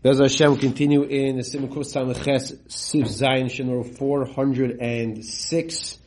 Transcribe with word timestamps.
Bez 0.00 0.20
Hashem 0.20 0.58
continue 0.58 1.02
in 1.02 1.38
the 1.38 1.42
Simon 1.42 1.70
Kuf 1.70 1.84
Samiches 1.84 2.56
Siv 2.68 3.08
Zayin 3.08 3.46
Shinur 3.46 3.98
406 3.98 5.98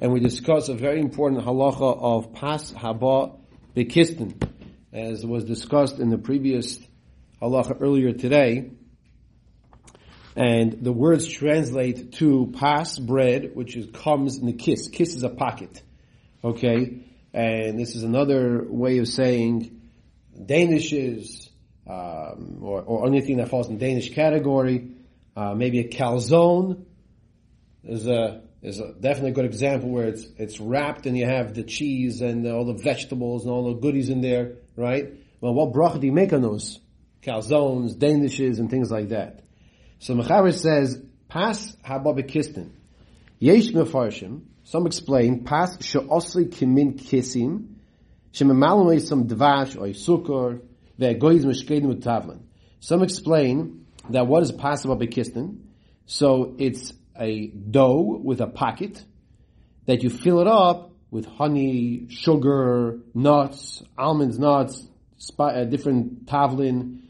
and 0.00 0.12
we 0.12 0.18
discuss 0.18 0.70
a 0.70 0.74
very 0.74 0.98
important 0.98 1.44
halacha 1.44 2.00
of 2.00 2.32
Pas 2.32 2.72
Haba 2.72 3.38
Bekistin 3.76 4.42
as 4.94 5.26
was 5.26 5.44
discussed 5.44 5.98
in 5.98 6.08
the 6.08 6.16
previous 6.16 6.78
halacha 7.42 7.76
earlier 7.82 8.14
today. 8.14 8.70
And 10.34 10.82
the 10.82 10.92
words 10.92 11.28
translate 11.28 12.14
to 12.14 12.50
pas 12.58 12.98
bread, 12.98 13.50
which 13.52 13.76
is, 13.76 13.90
comes 13.92 14.38
in 14.38 14.46
the 14.46 14.54
kiss. 14.54 14.88
Kiss 14.88 15.16
is 15.16 15.22
a 15.22 15.28
pocket. 15.28 15.82
Okay? 16.42 17.04
And 17.34 17.78
this 17.78 17.94
is 17.94 18.04
another 18.04 18.64
way 18.66 18.98
of 18.98 19.06
saying 19.06 19.82
Danishes, 20.34 21.43
um, 21.86 22.58
or, 22.62 22.82
or 22.82 23.06
anything 23.06 23.36
that 23.38 23.48
falls 23.48 23.68
in 23.68 23.78
Danish 23.78 24.12
category. 24.14 24.90
Uh, 25.36 25.54
maybe 25.54 25.80
a 25.80 25.88
calzone 25.88 26.84
is 27.82 28.06
a 28.06 28.42
is 28.62 28.80
a, 28.80 28.94
definitely 28.94 29.30
a 29.30 29.34
good 29.34 29.44
example 29.44 29.90
where 29.90 30.06
it's 30.06 30.26
it's 30.38 30.60
wrapped 30.60 31.06
and 31.06 31.16
you 31.18 31.26
have 31.26 31.54
the 31.54 31.62
cheese 31.62 32.20
and 32.20 32.46
all 32.46 32.64
the 32.64 32.82
vegetables 32.82 33.44
and 33.44 33.52
all 33.52 33.74
the 33.74 33.80
goodies 33.80 34.08
in 34.08 34.20
there, 34.20 34.54
right? 34.76 35.12
Well, 35.40 35.52
what 35.52 35.72
bracha 35.72 36.00
do 36.00 36.06
you 36.06 36.12
make 36.12 36.32
on 36.32 36.40
those 36.40 36.80
calzones, 37.22 37.96
danishes, 37.96 38.58
and 38.58 38.70
things 38.70 38.90
like 38.90 39.10
that? 39.10 39.40
So 39.98 40.14
Mechaber 40.14 40.52
says, 40.52 41.02
Pas 41.28 41.76
hababikistin. 41.84 42.70
Yesh 43.38 43.72
mefarshim. 43.72 44.42
Some 44.64 44.86
explain, 44.86 45.44
Pas 45.44 45.76
she'osli 45.80 46.46
kimin 46.46 46.98
kisim, 46.98 47.74
shememalamei 48.32 49.00
some 49.00 49.26
dvash 49.26 49.76
or 49.78 49.88
utavlan. 49.88 50.60
Some 52.80 53.02
explain 53.02 53.86
that 54.10 54.26
what 54.26 54.42
is 54.42 54.52
Pas 54.52 54.84
hababikistin? 54.84 55.58
So 56.06 56.54
it's 56.58 56.92
a 57.18 57.48
dough 57.48 58.20
with 58.22 58.40
a 58.40 58.46
pocket 58.46 59.04
that 59.86 60.02
you 60.02 60.10
fill 60.10 60.40
it 60.40 60.46
up 60.46 60.92
with 61.10 61.26
honey, 61.26 62.06
sugar, 62.08 62.98
nuts, 63.14 63.82
almonds, 63.96 64.38
nuts, 64.38 64.86
uh, 65.38 65.64
different 65.64 66.26
tavlin. 66.26 67.00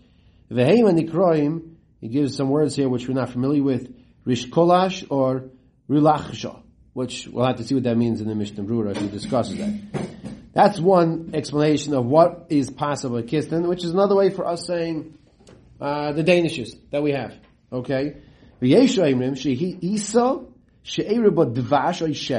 And 0.51 0.59
nikroim, 0.59 1.75
he 2.01 2.09
gives 2.09 2.37
some 2.37 2.51
words 2.51 2.77
here 2.77 2.89
which 2.89 3.09
we're 3.09 3.15
not 3.15 3.31
familiar 3.31 3.63
with. 3.63 3.93
Rishkolash 4.27 5.07
or 5.11 5.51
Rilachsha, 5.89 6.63
which 6.93 7.27
we'll 7.27 7.47
have 7.47 7.57
to 7.57 7.65
see 7.65 7.75
what 7.75 7.85
that 7.85 7.97
means 7.97 8.21
in 8.21 8.29
the 8.29 8.35
Mishnah 8.35 8.65
Brura. 8.65 8.93
if 8.93 8.98
He 8.98 9.09
discusses 9.09 9.57
that. 9.59 10.14
That's 10.55 10.79
one 10.79 11.33
explanation 11.35 11.95
of 11.95 12.07
what 12.07 12.47
is 12.49 12.71
possible 12.71 13.19
at 13.19 13.27
Kistan, 13.27 13.69
which 13.69 13.85
is 13.85 13.91
another 13.91 14.15
way 14.15 14.31
for 14.31 14.47
us 14.47 14.65
saying 14.67 15.19
uh, 15.81 16.13
the 16.13 16.23
Danishes 16.23 16.71
that 16.93 17.03
we 17.03 17.11
have. 17.11 17.35
Okay? 17.73 18.19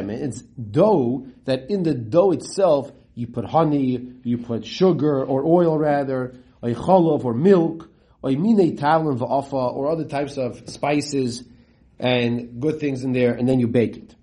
It's 0.10 0.42
dough 0.42 1.28
that 1.44 1.70
in 1.70 1.84
the 1.84 1.94
dough 1.94 2.32
itself 2.32 2.92
you 3.16 3.28
put 3.28 3.46
honey, 3.46 4.14
you 4.24 4.38
put 4.38 4.66
sugar 4.66 5.24
or 5.24 5.44
oil 5.46 5.78
rather, 5.78 6.36
or 6.62 6.70
cholov 6.70 7.26
or 7.26 7.34
milk, 7.34 7.90
or 8.22 8.32
or 8.32 9.92
other 9.92 10.06
types 10.06 10.38
of 10.38 10.70
spices 10.70 11.44
and 12.00 12.62
good 12.62 12.80
things 12.80 13.04
in 13.04 13.14
there, 13.14 13.34
and 13.34 13.48
then 13.48 13.60
you 13.60 13.68
bake 13.68 13.98
it. 13.98 14.16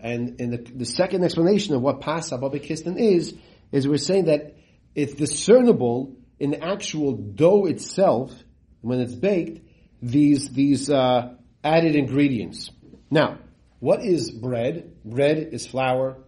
And 0.00 0.40
in 0.40 0.50
the, 0.50 0.58
the 0.58 0.84
second 0.84 1.24
explanation 1.24 1.74
of 1.74 1.82
what 1.82 2.00
pas 2.00 2.30
ababikistan 2.30 2.96
is, 2.96 3.34
is 3.72 3.88
we're 3.88 3.96
saying 3.98 4.26
that 4.26 4.54
it's 4.94 5.14
discernible 5.14 6.16
in 6.38 6.52
the 6.52 6.64
actual 6.64 7.16
dough 7.16 7.66
itself, 7.66 8.32
when 8.80 9.00
it's 9.00 9.14
baked, 9.14 9.66
these, 10.00 10.50
these, 10.50 10.88
uh, 10.88 11.34
added 11.64 11.96
ingredients. 11.96 12.70
Now, 13.10 13.38
what 13.80 14.04
is 14.04 14.30
bread? 14.30 14.92
Bread 15.04 15.48
is 15.50 15.66
flour, 15.66 16.18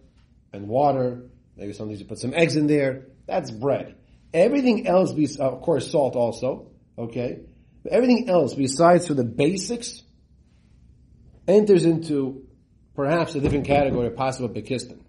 and 0.51 0.67
water. 0.67 1.29
Maybe 1.55 1.71
sometimes 1.71 2.01
you 2.01 2.05
put 2.05 2.19
some 2.19 2.33
eggs 2.33 2.57
in 2.57 2.67
there. 2.67 3.05
That's 3.25 3.51
bread. 3.51 3.95
Everything 4.33 4.85
else, 4.85 5.13
be, 5.13 5.29
of 5.39 5.61
course, 5.61 5.89
salt 5.89 6.17
also. 6.17 6.71
Okay, 6.97 7.39
but 7.83 7.91
everything 7.91 8.29
else 8.29 8.53
besides 8.53 9.07
for 9.07 9.13
the 9.13 9.23
basics 9.23 10.01
enters 11.47 11.85
into 11.85 12.45
perhaps 12.95 13.35
a 13.35 13.39
different 13.39 13.65
category 13.65 14.07
of 14.07 14.15
possible 14.15 14.49
bekistan. 14.49 14.99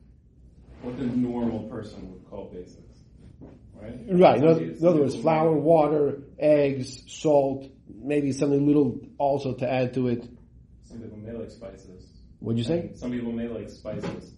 What 0.82 0.98
the 0.98 1.04
normal 1.04 1.64
person 1.68 2.10
would 2.12 2.24
call 2.30 2.50
basics, 2.52 2.98
right? 3.74 3.92
Right. 4.08 4.38
In 4.38 4.46
other, 4.46 4.62
in 4.62 4.86
other 4.86 5.00
words, 5.00 5.16
flour, 5.16 5.52
water, 5.52 6.22
eggs, 6.38 7.02
salt, 7.06 7.66
maybe 7.94 8.32
something 8.32 8.66
little 8.66 8.98
also 9.18 9.54
to 9.54 9.70
add 9.70 9.94
to 9.94 10.08
it. 10.08 10.26
Some 10.84 11.00
people 11.00 11.18
may 11.18 11.32
like 11.32 11.50
spices. 11.50 12.06
What'd 12.38 12.58
you 12.58 12.64
say? 12.64 12.92
Some 12.94 13.12
people 13.12 13.32
may 13.32 13.48
like 13.48 13.68
spices 13.68 14.32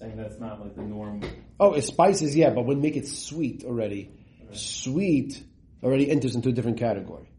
saying 0.00 0.16
that's 0.16 0.40
not 0.40 0.60
like 0.60 0.74
the 0.74 0.82
norm. 0.82 1.22
Oh, 1.58 1.74
it's 1.74 1.88
spices, 1.88 2.34
yeah, 2.34 2.50
but 2.50 2.64
when 2.64 2.80
make 2.80 2.96
it 2.96 3.06
sweet 3.06 3.64
already, 3.64 4.10
right. 4.46 4.56
sweet 4.56 5.42
already 5.82 6.10
enters 6.10 6.34
into 6.34 6.48
a 6.48 6.52
different 6.52 6.78
category. 6.78 7.29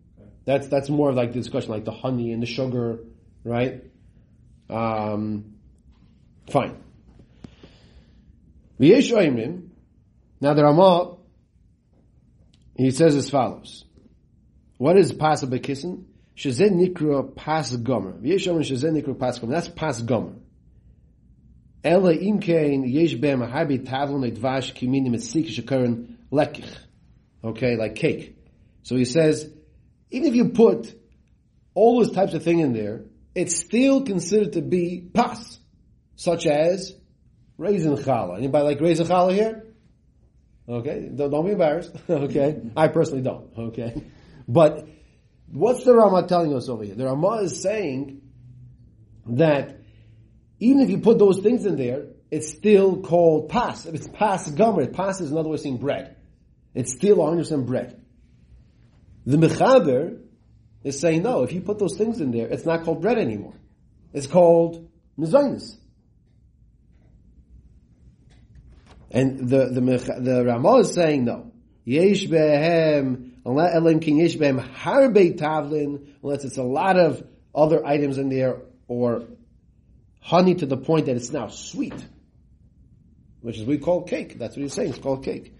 That's 0.45 0.67
that's 0.67 0.89
more 0.89 1.09
of 1.09 1.15
like 1.15 1.33
the 1.33 1.39
discussion, 1.39 1.71
like 1.71 1.85
the 1.85 1.91
honey 1.91 2.31
and 2.31 2.41
the 2.41 2.47
sugar, 2.47 2.99
right? 3.43 3.83
Um, 4.69 5.55
fine. 6.49 6.77
Now 8.79 10.53
the 10.55 10.63
Ramah, 10.63 11.17
he 12.75 12.89
says 12.91 13.15
as 13.15 13.29
follows. 13.29 13.85
What 14.77 14.97
is 14.97 15.13
pas 15.13 15.43
bekissin? 15.43 16.05
Shazen 16.35 16.71
nikra 16.71 17.35
pas 17.35 17.75
gomer. 17.75 18.13
V'yeshayim 18.13 18.61
shazen 18.61 18.99
nikra 18.99 19.19
pas 19.19 19.37
gomer. 19.37 19.53
That's 19.53 19.69
pas 19.69 20.01
gomer. 20.01 20.33
Ela 21.83 22.15
imkein 22.15 22.91
yesh 22.91 23.13
bem 23.15 23.41
habi 23.41 23.85
tavlon 23.85 24.31
edvash 24.31 24.73
kimini 24.73 25.09
mesik 25.09 25.47
shekaron 25.49 26.15
lekich. 26.31 26.75
Okay, 27.43 27.75
like 27.75 27.95
cake. 27.95 28.35
So 28.83 28.95
he 28.95 29.05
says, 29.05 29.47
even 30.11 30.27
if 30.27 30.35
you 30.35 30.49
put 30.49 30.93
all 31.73 31.99
those 31.99 32.11
types 32.11 32.33
of 32.33 32.43
thing 32.43 32.59
in 32.59 32.73
there, 32.73 33.05
it's 33.33 33.55
still 33.55 34.03
considered 34.03 34.53
to 34.53 34.61
be 34.61 35.09
pas, 35.13 35.59
such 36.15 36.45
as 36.45 36.93
raisin 37.57 37.95
challah. 37.95 38.37
Anybody 38.37 38.65
like 38.65 38.81
raisin 38.81 39.07
challah 39.07 39.33
here? 39.33 39.65
Okay, 40.67 41.09
don't, 41.13 41.31
don't 41.31 41.45
be 41.45 41.53
embarrassed. 41.53 41.95
okay, 42.09 42.61
I 42.75 42.87
personally 42.89 43.23
don't. 43.23 43.49
Okay, 43.57 44.03
but 44.47 44.87
what's 45.51 45.83
the 45.83 45.93
Ramah 45.93 46.27
telling 46.27 46.53
us 46.53 46.69
over 46.69 46.83
here? 46.83 46.95
The 46.95 47.05
Ramah 47.05 47.43
is 47.43 47.61
saying 47.61 48.21
that 49.27 49.79
even 50.59 50.81
if 50.81 50.89
you 50.89 50.99
put 50.99 51.17
those 51.17 51.39
things 51.39 51.65
in 51.65 51.77
there, 51.77 52.05
it's 52.29 52.49
still 52.49 53.01
called 53.01 53.49
pas. 53.49 53.85
If 53.85 53.95
it's 53.95 54.07
pas 54.07 54.49
gomer, 54.51 54.87
pas 54.87 55.19
is 55.19 55.31
another 55.31 55.49
way 55.49 55.55
of 55.55 55.61
saying 55.61 55.77
bread. 55.77 56.17
It's 56.73 56.93
still 56.93 57.17
100% 57.17 57.65
bread. 57.65 58.01
The 59.25 59.37
mechaber 59.37 60.19
is 60.83 60.99
saying 60.99 61.23
no, 61.23 61.43
if 61.43 61.53
you 61.53 61.61
put 61.61 61.79
those 61.79 61.97
things 61.97 62.19
in 62.21 62.31
there, 62.31 62.47
it's 62.47 62.65
not 62.65 62.83
called 62.83 63.01
bread 63.01 63.17
anymore. 63.17 63.53
It's 64.13 64.27
called 64.27 64.89
mezainis. 65.17 65.77
And 69.11 69.49
the, 69.49 69.67
the, 69.67 69.81
the 70.21 70.45
Ramah 70.45 70.77
is 70.77 70.93
saying 70.93 71.25
no. 71.25 71.51
Unless 76.23 76.45
it's 76.45 76.57
a 76.57 76.63
lot 76.63 76.97
of 76.97 77.27
other 77.53 77.85
items 77.85 78.17
in 78.17 78.29
there, 78.29 78.61
or 78.87 79.23
honey 80.21 80.55
to 80.55 80.65
the 80.65 80.77
point 80.77 81.07
that 81.07 81.15
it's 81.15 81.31
now 81.31 81.47
sweet, 81.47 81.93
which 83.41 83.57
is 83.57 83.65
we 83.65 83.77
call 83.77 84.03
cake. 84.03 84.37
That's 84.37 84.55
what 84.55 84.61
he's 84.61 84.73
saying. 84.73 84.89
It's 84.89 84.99
called 84.99 85.25
cake. 85.25 85.53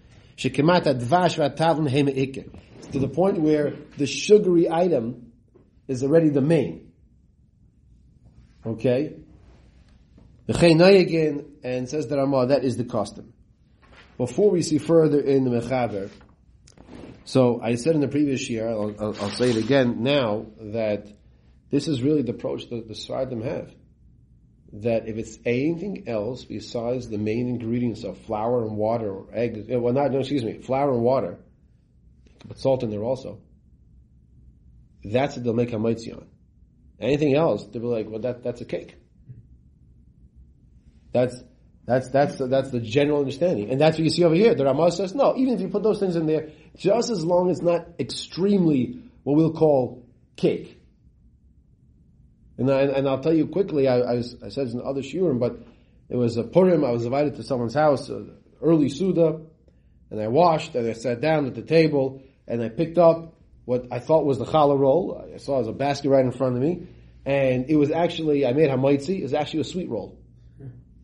It's 2.78 2.86
to 2.88 2.98
the 2.98 3.08
point 3.08 3.40
where 3.40 3.74
the 3.96 4.06
sugary 4.06 4.70
item 4.70 5.32
is 5.88 6.02
already 6.02 6.30
the 6.30 6.40
main. 6.40 6.92
Okay? 8.64 9.16
The 10.46 10.54
again 10.98 11.46
and 11.62 11.88
says 11.88 12.08
the 12.08 12.16
Ramah, 12.16 12.46
that 12.46 12.64
is 12.64 12.76
the 12.76 12.84
custom. 12.84 13.32
Before 14.18 14.50
we 14.50 14.62
see 14.62 14.78
further 14.78 15.20
in 15.20 15.44
the 15.44 15.50
Mechaber, 15.50 16.10
so 17.24 17.60
I 17.62 17.76
said 17.76 17.94
in 17.94 18.00
the 18.00 18.08
previous 18.08 18.50
year, 18.50 18.68
I'll, 18.68 18.94
I'll, 18.98 19.16
I'll 19.20 19.30
say 19.30 19.50
it 19.50 19.56
again 19.56 20.02
now, 20.02 20.46
that 20.60 21.06
this 21.70 21.88
is 21.88 22.02
really 22.02 22.22
the 22.22 22.32
approach 22.32 22.68
that 22.68 22.88
the 22.88 22.94
Sfardim 22.94 23.44
have 23.44 23.72
that 24.72 25.06
if 25.06 25.16
it's 25.16 25.38
anything 25.44 26.08
else 26.08 26.44
besides 26.44 27.08
the 27.08 27.18
main 27.18 27.48
ingredients 27.48 28.04
of 28.04 28.18
flour 28.18 28.64
and 28.64 28.76
water 28.76 29.10
or 29.12 29.26
eggs, 29.32 29.68
eh, 29.68 29.76
well, 29.76 29.92
not, 29.92 30.10
no, 30.10 30.20
excuse 30.20 30.44
me, 30.44 30.58
flour 30.58 30.92
and 30.92 31.02
water, 31.02 31.38
put 32.48 32.58
salt 32.58 32.82
in 32.82 32.90
there 32.90 33.04
also. 33.04 33.38
That's 35.04 35.36
what 35.36 35.44
they'll 35.44 35.52
make 35.52 35.72
a 35.72 35.76
on. 35.76 36.26
Anything 37.00 37.34
else, 37.34 37.66
they'll 37.66 37.82
be 37.82 37.88
like, 37.88 38.08
well, 38.08 38.20
that, 38.20 38.42
that's 38.42 38.60
a 38.60 38.64
cake. 38.64 38.96
That's, 41.12 41.42
That's 41.84 42.08
that's 42.10 42.36
the, 42.36 42.46
that's 42.46 42.70
the 42.70 42.80
general 42.80 43.18
understanding, 43.18 43.70
and 43.70 43.80
that's 43.80 43.98
what 43.98 44.04
you 44.04 44.10
see 44.10 44.24
over 44.24 44.36
here. 44.36 44.54
The 44.54 44.64
Ramah 44.64 44.92
says 44.92 45.14
no. 45.14 45.36
Even 45.36 45.54
if 45.54 45.60
you 45.60 45.68
put 45.68 45.82
those 45.82 45.98
things 45.98 46.14
in 46.14 46.26
there, 46.26 46.50
just 46.76 47.10
as 47.10 47.24
long 47.24 47.50
as 47.50 47.60
not 47.60 47.86
extremely 47.98 49.00
what 49.24 49.36
we'll 49.36 49.52
call 49.52 50.06
cake. 50.36 50.80
And 52.62 52.70
I, 52.70 52.82
and 52.82 53.08
I'll 53.08 53.20
tell 53.20 53.34
you 53.34 53.48
quickly. 53.48 53.88
I, 53.88 53.98
I, 53.98 54.14
was, 54.14 54.36
I 54.40 54.48
said 54.48 54.68
in 54.68 54.80
other 54.80 55.02
shiurim, 55.02 55.40
but 55.40 55.58
it 56.08 56.14
was 56.14 56.36
a 56.36 56.44
Purim. 56.44 56.84
I 56.84 56.92
was 56.92 57.04
invited 57.04 57.34
to 57.36 57.42
someone's 57.42 57.74
house, 57.74 58.08
uh, 58.08 58.22
early 58.62 58.88
Suda, 58.88 59.40
and 60.12 60.20
I 60.20 60.28
washed 60.28 60.76
and 60.76 60.88
I 60.88 60.92
sat 60.92 61.20
down 61.20 61.46
at 61.46 61.56
the 61.56 61.62
table 61.62 62.22
and 62.46 62.62
I 62.62 62.68
picked 62.68 62.98
up 62.98 63.34
what 63.64 63.86
I 63.90 63.98
thought 63.98 64.24
was 64.24 64.38
the 64.38 64.44
challah 64.44 64.78
roll. 64.78 65.28
I 65.34 65.38
saw 65.38 65.56
it 65.56 65.58
was 65.58 65.68
a 65.68 65.72
basket 65.72 66.10
right 66.10 66.24
in 66.24 66.30
front 66.30 66.54
of 66.54 66.62
me, 66.62 66.86
and 67.26 67.68
it 67.68 67.74
was 67.74 67.90
actually 67.90 68.46
I 68.46 68.52
made 68.52 68.70
hamaitzi. 68.70 69.18
It 69.18 69.22
was 69.24 69.34
actually 69.34 69.62
a 69.62 69.64
sweet 69.64 69.88
roll. 69.88 70.16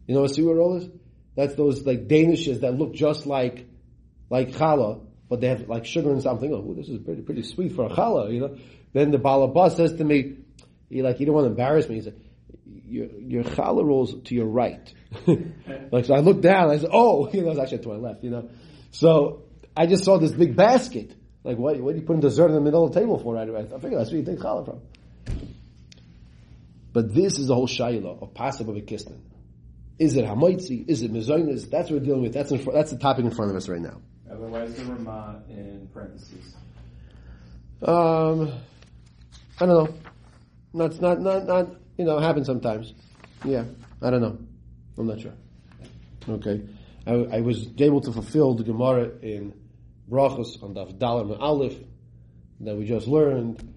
You 0.07 0.15
know 0.15 0.21
what 0.21 0.31
a 0.31 0.35
sweet 0.35 0.45
roll 0.45 0.77
is? 0.77 0.89
That's 1.35 1.57
those 1.57 1.85
like 1.85 2.07
Danishes 2.07 2.61
that 2.61 2.79
look 2.79 2.95
just 2.95 3.27
like 3.27 3.67
like 4.31 4.53
challah, 4.53 5.05
but 5.29 5.41
they 5.41 5.49
have 5.49 5.69
like 5.69 5.87
sugar 5.87 6.13
and 6.13 6.23
something. 6.23 6.53
Oh, 6.53 6.75
this 6.75 6.89
is 6.89 6.99
pretty 6.99 7.23
pretty 7.23 7.43
sweet 7.43 7.73
for 7.73 7.87
a 7.87 7.89
challah, 7.89 8.33
you 8.33 8.41
know. 8.43 8.57
Then 8.93 9.11
the 9.11 9.19
balabas 9.19 9.77
says 9.77 9.95
to 9.95 10.05
me, 10.05 10.37
he 10.89 11.03
like, 11.03 11.21
you 11.21 11.27
don't 11.27 11.35
want 11.35 11.47
to 11.47 11.51
embarrass 11.51 11.89
me. 11.89 11.97
He 11.97 12.01
said, 12.03 12.21
your, 12.87 13.07
your 13.07 13.45
challah 13.45 13.85
rolls 13.85 14.15
to 14.25 14.35
your 14.35 14.47
right. 14.47 14.93
like, 15.93 16.07
so 16.07 16.15
I 16.15 16.21
looked 16.21 16.43
down, 16.43 16.71
I 16.71 16.79
said, 16.79 16.91
oh, 16.93 17.29
you 17.33 17.43
know, 17.43 17.51
it's 17.51 17.61
actually 17.61 17.79
to 17.79 17.89
my 17.89 17.97
left, 17.97 18.25
you 18.25 18.31
know. 18.31 18.49
So, 18.91 19.43
I 19.77 19.87
just 19.87 20.05
saw 20.05 20.19
this 20.19 20.33
big 20.33 20.57
basket. 20.57 21.15
Like, 21.45 21.57
what, 21.57 21.79
what 21.81 21.95
are 21.95 21.99
you 21.99 22.05
putting 22.05 22.21
dessert 22.21 22.49
in 22.49 22.55
the 22.55 22.61
middle 22.61 22.85
of 22.85 22.93
the 22.93 23.01
table 23.01 23.19
for 23.19 23.35
right 23.35 23.49
away? 23.49 23.61
I 23.61 23.79
figured 23.79 24.01
that's 24.01 24.11
where 24.11 24.21
you 24.21 24.27
take 24.27 24.39
challah 24.39 24.65
from. 24.65 24.81
But 26.93 27.15
this 27.15 27.39
is 27.39 27.47
the 27.47 27.55
whole 27.55 27.69
shayla 27.69 28.23
of 28.23 28.35
pasuk 28.35 28.69
of 28.69 28.77
a 28.77 28.81
kisnin. 28.81 29.21
Is 29.99 30.17
it 30.17 30.25
hamaitzi? 30.25 30.89
Is 30.89 31.03
it 31.03 31.13
mezainis? 31.13 31.71
That's 31.71 31.91
what 31.91 32.01
we're 32.01 32.07
dealing 32.07 32.23
with. 32.23 32.33
That's 32.33 32.51
in, 32.51 32.65
that's 32.73 32.91
the 32.91 32.99
topic 32.99 33.25
in 33.25 33.31
front 33.31 33.51
of 33.51 33.57
us 33.57 33.69
right 33.69 33.81
now. 33.81 34.01
Otherwise, 34.31 34.75
the 34.75 34.85
Ramah 34.85 35.43
in 35.49 35.89
parentheses. 35.93 36.55
Um, 37.83 38.53
I 39.61 39.67
don't 39.67 39.69
know. 39.69 39.95
Not, 40.79 41.01
not, 41.01 41.21
not, 41.21 41.47
not, 41.47 41.71
you 41.97 42.05
know, 42.05 42.21
happens 42.21 42.47
sometimes. 42.47 42.95
Yeah, 43.45 43.65
I 44.01 44.11
don't 44.11 44.21
know. 44.21 44.39
I'm 44.97 45.09
not 45.09 45.21
sure. 45.21 45.33
Okay. 46.29 46.63
I, 47.05 47.13
I 47.13 47.41
was 47.41 47.69
able 47.79 48.01
to 48.03 48.13
fulfill 48.13 48.55
the 48.55 48.63
Gemara 48.63 49.11
in 49.21 49.55
Brachos 50.09 50.63
on 50.63 50.75
Daf 50.75 50.97
Dalam 50.97 51.33
and 51.33 51.43
Aleph 51.43 51.75
that 52.61 52.77
we 52.77 52.85
just 52.85 53.09
learned. 53.09 53.75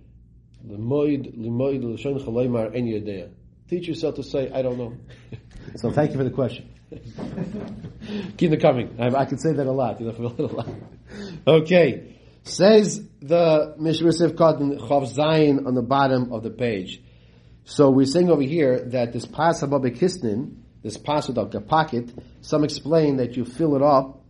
L'moid, 0.63 1.35
l'moid, 1.35 1.83
l'shon 1.83 2.19
chalaymar 2.19 2.75
en. 2.75 3.31
Teach 3.67 3.87
yourself 3.87 4.13
to 4.15 4.23
say, 4.23 4.51
I 4.51 4.61
don't 4.61 4.77
know. 4.77 4.95
so 5.77 5.89
thank 5.89 6.11
you 6.11 6.17
for 6.17 6.23
the 6.23 6.29
question. 6.29 6.69
Keep 8.37 8.51
it 8.51 8.61
coming. 8.61 8.95
I, 8.99 9.07
I 9.07 9.25
could 9.25 9.41
say 9.41 9.53
that 9.53 9.65
a 9.65 9.71
lot, 9.71 9.99
you 9.99 10.05
know, 10.05 10.35
a 10.37 10.47
while. 10.47 10.77
Okay. 11.47 12.10
Says 12.43 13.07
the 13.21 13.75
Mishra 13.77 14.09
Sivkot 14.09 14.79
Chav 14.79 15.13
Zayin 15.13 15.67
on 15.67 15.75
the 15.75 15.81
bottom 15.81 16.33
of 16.33 16.41
the 16.43 16.49
page. 16.49 17.01
So 17.65 17.91
we're 17.91 18.05
saying 18.05 18.29
over 18.31 18.41
here 18.41 18.83
that 18.89 19.13
this 19.13 19.25
pas 19.25 19.61
hababek 19.61 19.97
hisnin, 19.97 20.55
this 20.81 20.97
pas 20.97 21.27
without 21.27 21.53
a 21.53 21.61
pocket, 21.61 22.11
some 22.41 22.63
explain 22.63 23.17
that 23.17 23.37
you 23.37 23.45
fill 23.45 23.75
it 23.75 23.83
up. 23.83 24.23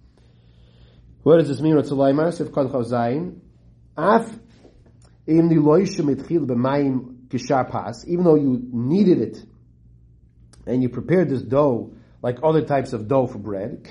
What 1.23 1.37
does 1.37 1.47
this 1.47 1.61
mean? 1.61 1.75
Sivkot 1.75 2.71
Chav 2.71 2.85
Zayin. 2.91 3.39
Af 3.97 4.37
even 5.27 5.49
though 8.23 8.35
you 8.35 8.67
kneaded 8.73 9.21
it 9.21 9.37
and 10.65 10.81
you 10.81 10.89
prepared 10.89 11.29
this 11.29 11.41
dough 11.41 11.93
like 12.21 12.39
other 12.43 12.63
types 12.65 12.93
of 12.93 13.07
dough 13.07 13.27
for 13.27 13.37
bread, 13.37 13.83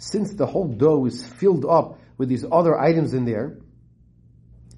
since 0.00 0.32
the 0.32 0.46
whole 0.46 0.66
dough 0.66 1.04
is 1.04 1.22
filled 1.22 1.66
up 1.66 1.98
with 2.16 2.30
these 2.30 2.44
other 2.50 2.78
items 2.78 3.12
in 3.12 3.26
there, 3.26 3.58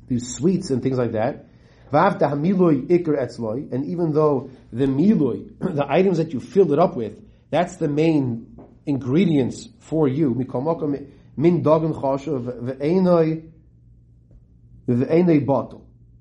these 0.08 0.34
sweets 0.34 0.70
and 0.70 0.82
things 0.82 0.98
like 0.98 1.12
that, 1.12 1.46
and 1.92 3.84
even 3.86 4.12
though 4.12 4.50
the 4.72 4.86
miloi, 4.86 5.58
the 5.74 5.86
items 5.88 6.19
that 6.19 6.32
you 6.32 6.40
filled 6.40 6.72
it 6.72 6.80
up 6.80 6.96
with, 6.96 7.22
that's 7.50 7.76
the 7.76 7.86
main 7.88 8.56
ingredients 8.84 9.69
for 9.78 10.08
you. 10.08 10.34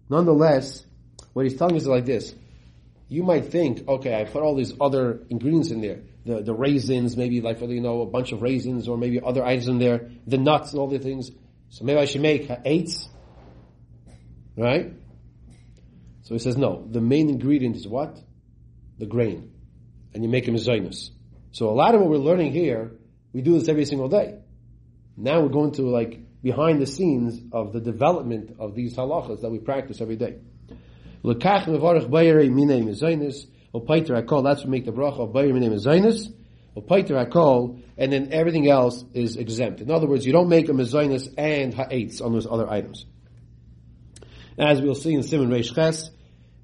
Nonetheless, 0.10 0.86
what 1.34 1.46
he's 1.46 1.58
telling 1.58 1.76
us 1.76 1.82
is 1.82 1.88
like 1.88 2.06
this. 2.06 2.36
You 3.08 3.24
might 3.24 3.46
think, 3.46 3.88
okay, 3.88 4.14
I 4.14 4.26
put 4.26 4.44
all 4.44 4.56
these 4.56 4.74
other 4.80 5.24
ingredients 5.30 5.72
in 5.72 5.82
there 5.82 6.02
the, 6.26 6.42
the 6.42 6.54
raisins, 6.54 7.18
maybe 7.18 7.42
like, 7.42 7.60
you 7.62 7.82
know, 7.82 8.02
a 8.02 8.06
bunch 8.06 8.32
of 8.32 8.42
raisins 8.42 8.88
or 8.88 8.98
maybe 8.98 9.20
other 9.24 9.44
items 9.44 9.68
in 9.68 9.80
there, 9.80 10.10
the 10.28 10.38
nuts 10.38 10.72
and 10.72 10.80
all 10.80 10.88
the 10.88 11.00
things. 11.00 11.32
So 11.70 11.86
maybe 11.86 12.00
I 12.00 12.06
should 12.06 12.22
make 12.22 12.50
eights, 12.66 13.10
right? 14.56 14.94
So 16.24 16.36
he 16.36 16.40
says, 16.40 16.58
no, 16.58 16.88
the 16.90 17.02
main 17.02 17.30
ingredient 17.30 17.76
is 17.76 17.88
what? 17.88 18.20
The 18.98 19.06
grain. 19.06 19.52
And 20.14 20.24
you 20.24 20.30
make 20.30 20.48
a 20.48 20.52
mezainis. 20.52 21.10
So 21.52 21.70
a 21.70 21.72
lot 21.72 21.96
of 21.96 22.02
what 22.02 22.10
we're 22.10 22.18
learning 22.18 22.52
here, 22.52 22.92
we 23.34 23.42
do 23.42 23.58
this 23.58 23.68
every 23.68 23.86
single 23.86 24.10
day. 24.10 24.40
Now 25.18 25.42
we're 25.42 25.50
going 25.50 25.72
to 25.74 25.84
like 25.84 26.20
behind 26.42 26.82
the 26.82 26.88
scenes 26.88 27.40
of 27.52 27.74
the 27.74 27.80
development 27.80 28.56
of 28.60 28.76
these 28.76 28.96
halachas 28.96 29.42
that 29.42 29.50
we 29.50 29.60
practice 29.60 30.02
every 30.02 30.16
day. 30.16 30.38
Opaiter 33.74 34.22
Hakol, 34.22 34.44
that's 34.44 34.62
what 34.62 34.70
make 34.70 34.86
the 34.86 34.92
bracha 34.92 35.20
of 35.20 35.30
Bayir 35.30 35.54
name 35.54 35.72
is 35.74 35.86
Zainis. 35.86 36.34
Opaiter 36.76 37.26
Hakol, 37.26 37.82
and 37.98 38.12
then 38.12 38.30
everything 38.32 38.70
else 38.70 39.04
is 39.14 39.38
exempt. 39.38 39.82
In 39.82 39.92
other 39.92 40.08
words, 40.08 40.26
you 40.26 40.34
don't 40.34 40.50
make 40.50 40.70
a 40.70 40.74
Mezainis 40.74 41.34
and 41.38 41.74
Ha'etz 41.74 42.22
on 42.22 42.34
those 42.34 42.48
other 42.48 42.70
items. 42.70 43.06
As 44.58 44.82
we'll 44.82 44.96
see 44.96 45.14
in 45.14 45.24
Simon 45.24 45.50
Reish 45.50 45.74
Ches, 45.74 46.10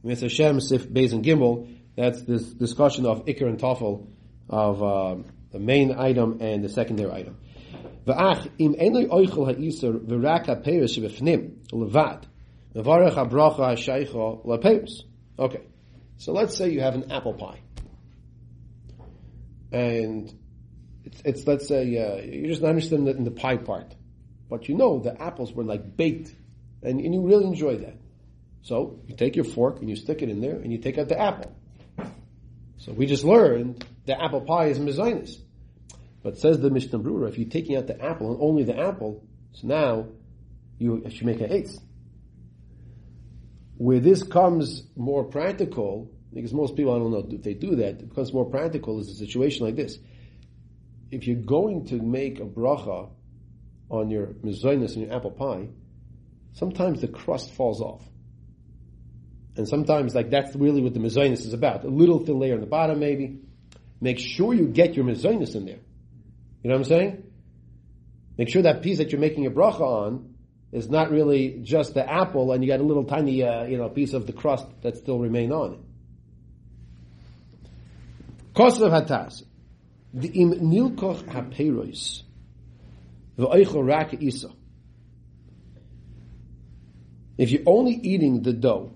Mitzvah 0.04 0.25
Hashem, 0.25 0.62
Sif, 0.62 0.88
Beis 0.89 1.13
and 1.13 1.24
Gimel, 1.24 1.68
that's 1.95 2.21
this 2.24 2.44
discussion 2.44 3.06
of 3.06 3.25
Iker 3.25 3.48
and 3.48 3.59
Tafel, 3.59 4.07
of 4.50 4.83
uh, 4.83 5.15
the 5.51 5.59
main 5.59 5.92
item 5.98 6.38
and 6.42 6.63
the 6.63 6.69
secondary 6.69 7.12
item. 7.12 7.38
V'ach, 8.06 8.50
im 8.59 8.75
enoi 8.75 9.07
oichel 9.07 9.45
ha'isur 9.48 10.00
v'rak 10.06 10.45
ha'peris 10.48 10.98
shebefnim, 10.98 11.51
levad. 11.71 12.24
Okay. 15.39 15.62
So 16.18 16.34
let's 16.34 16.58
say 16.58 16.69
you 16.69 16.81
have 16.81 16.96
an 16.96 17.12
apple 17.12 17.34
pie. 17.34 17.60
And 19.72 20.34
it's, 21.04 21.21
it's 21.24 21.47
let's 21.47 21.68
say, 21.68 21.97
uh, 21.97 22.21
you're 22.21 22.47
just 22.47 22.62
not 22.62 22.69
interested 22.69 23.00
in 23.00 23.24
the, 23.24 23.31
pie 23.31 23.57
part. 23.57 23.94
But 24.50 24.68
you 24.68 24.76
know 24.76 25.00
the 25.00 25.21
apples 25.21 25.54
were 25.54 25.64
like 25.64 25.95
baked. 25.95 26.33
And, 26.81 27.00
and 27.00 27.14
you 27.14 27.21
really 27.21 27.45
enjoy 27.45 27.78
that. 27.78 27.97
So 28.62 29.00
you 29.07 29.16
take 29.16 29.36
your 29.36 29.45
fork 29.45 29.80
and 29.80 29.90
you 29.90 29.95
stick 29.95 30.21
it 30.21 30.30
in 30.30 30.42
there 30.42 30.56
and 30.56 30.71
you 30.71 30.78
take 30.78 30.97
out 30.97 31.07
the 31.07 31.19
apple. 31.19 31.56
So 32.78 32.94
we 32.94 33.06
just 33.06 33.24
learned 33.24 33.86
the 34.06 34.21
apple 34.21 34.42
pie 34.42 34.68
is 34.68 34.80
mezainis. 34.80 35.38
But 36.24 36.38
says 36.38 36.59
the 36.59 36.69
Mishnah 36.69 37.00
Brura, 37.00 37.30
if 37.30 37.38
you're 37.38 37.50
taking 37.50 37.78
out 37.78 37.88
the 37.88 38.04
apple 38.04 38.31
and 38.31 38.42
only 38.42 38.64
the 38.64 38.78
apple, 38.78 39.24
so 39.54 39.68
now 39.68 40.07
you 40.78 41.04
should 41.09 41.26
make 41.26 41.42
an 41.42 41.52
eighth. 41.52 41.80
Where 43.78 44.00
this 44.00 44.24
comes 44.24 44.84
more 44.96 45.24
practical, 45.24 46.12
because 46.34 46.54
most 46.54 46.76
people, 46.76 46.96
I 46.96 47.00
don't 47.00 47.12
know 47.12 47.28
if 47.30 47.44
they 47.44 47.54
do 47.54 47.76
that, 47.78 48.02
it 48.02 48.10
becomes 48.10 48.34
more 48.34 48.50
practical 48.50 49.00
is 49.00 49.10
a 49.10 49.16
situation 49.16 49.66
like 49.66 49.76
this. 49.76 49.98
If 51.12 51.28
you're 51.28 51.42
going 51.42 51.86
to 51.88 52.02
make 52.02 52.40
a 52.40 52.46
bracha 52.46 53.10
on 53.90 54.10
your 54.10 54.28
mezainis 54.44 54.96
and 54.96 55.06
your 55.06 55.16
apple 55.16 55.31
pie, 55.31 55.69
sometimes 56.54 57.02
the 57.02 57.07
crust 57.07 57.54
falls 57.54 57.81
off. 57.81 58.04
And 59.56 59.68
sometimes, 59.68 60.14
like, 60.14 60.30
that's 60.30 60.56
really 60.56 60.81
what 60.81 60.94
the 60.94 61.00
mezainis 61.00 61.46
is 61.46 61.54
about. 61.54 61.84
A 61.84 61.88
little 61.88 62.19
thin 62.19 62.40
layer 62.40 62.56
on 62.56 62.62
the 62.62 62.68
bottom, 62.68 63.00
maybe. 63.00 63.40
Make 64.02 64.19
sure 64.19 64.54
you 64.54 64.68
get 64.68 64.96
your 64.96 65.06
mezainis 65.06 65.56
in 65.56 65.66
there. 65.66 65.80
You 66.64 66.69
know 66.69 66.76
what 66.76 66.81
I'm 66.81 66.84
saying? 66.84 67.24
Make 68.38 68.50
sure 68.50 68.62
that 68.64 68.84
piece 68.84 69.00
that 69.00 69.12
you're 69.12 69.22
making 69.22 69.48
a 69.48 69.52
bracha 69.52 69.81
on 69.81 70.36
is 70.71 70.90
not 70.90 71.12
really 71.12 71.59
just 71.64 71.94
the 71.94 72.09
apple 72.09 72.52
and 72.52 72.64
you 72.64 72.69
got 72.69 72.80
a 72.80 72.83
little 72.83 73.06
tiny, 73.06 73.44
uh, 73.44 73.64
you 73.64 73.78
know, 73.78 73.90
piece 73.90 74.14
of 74.14 74.28
the 74.28 74.33
crust 74.33 74.66
that 74.81 74.97
still 74.97 75.19
remain 75.19 75.52
on 75.52 75.74
it. 75.74 75.80
Kosav 78.54 78.92
hatas. 78.92 79.44
The 80.14 80.30
im 80.30 80.52
nilkoch 80.52 81.24
haperois. 81.26 82.24
V'oichel 83.38 83.88
rak 83.88 84.21
isa. 84.21 84.50
If 87.38 87.52
you're 87.52 87.64
only 87.68 87.94
eating 87.94 88.42
the 88.42 88.54
dough, 88.54 88.94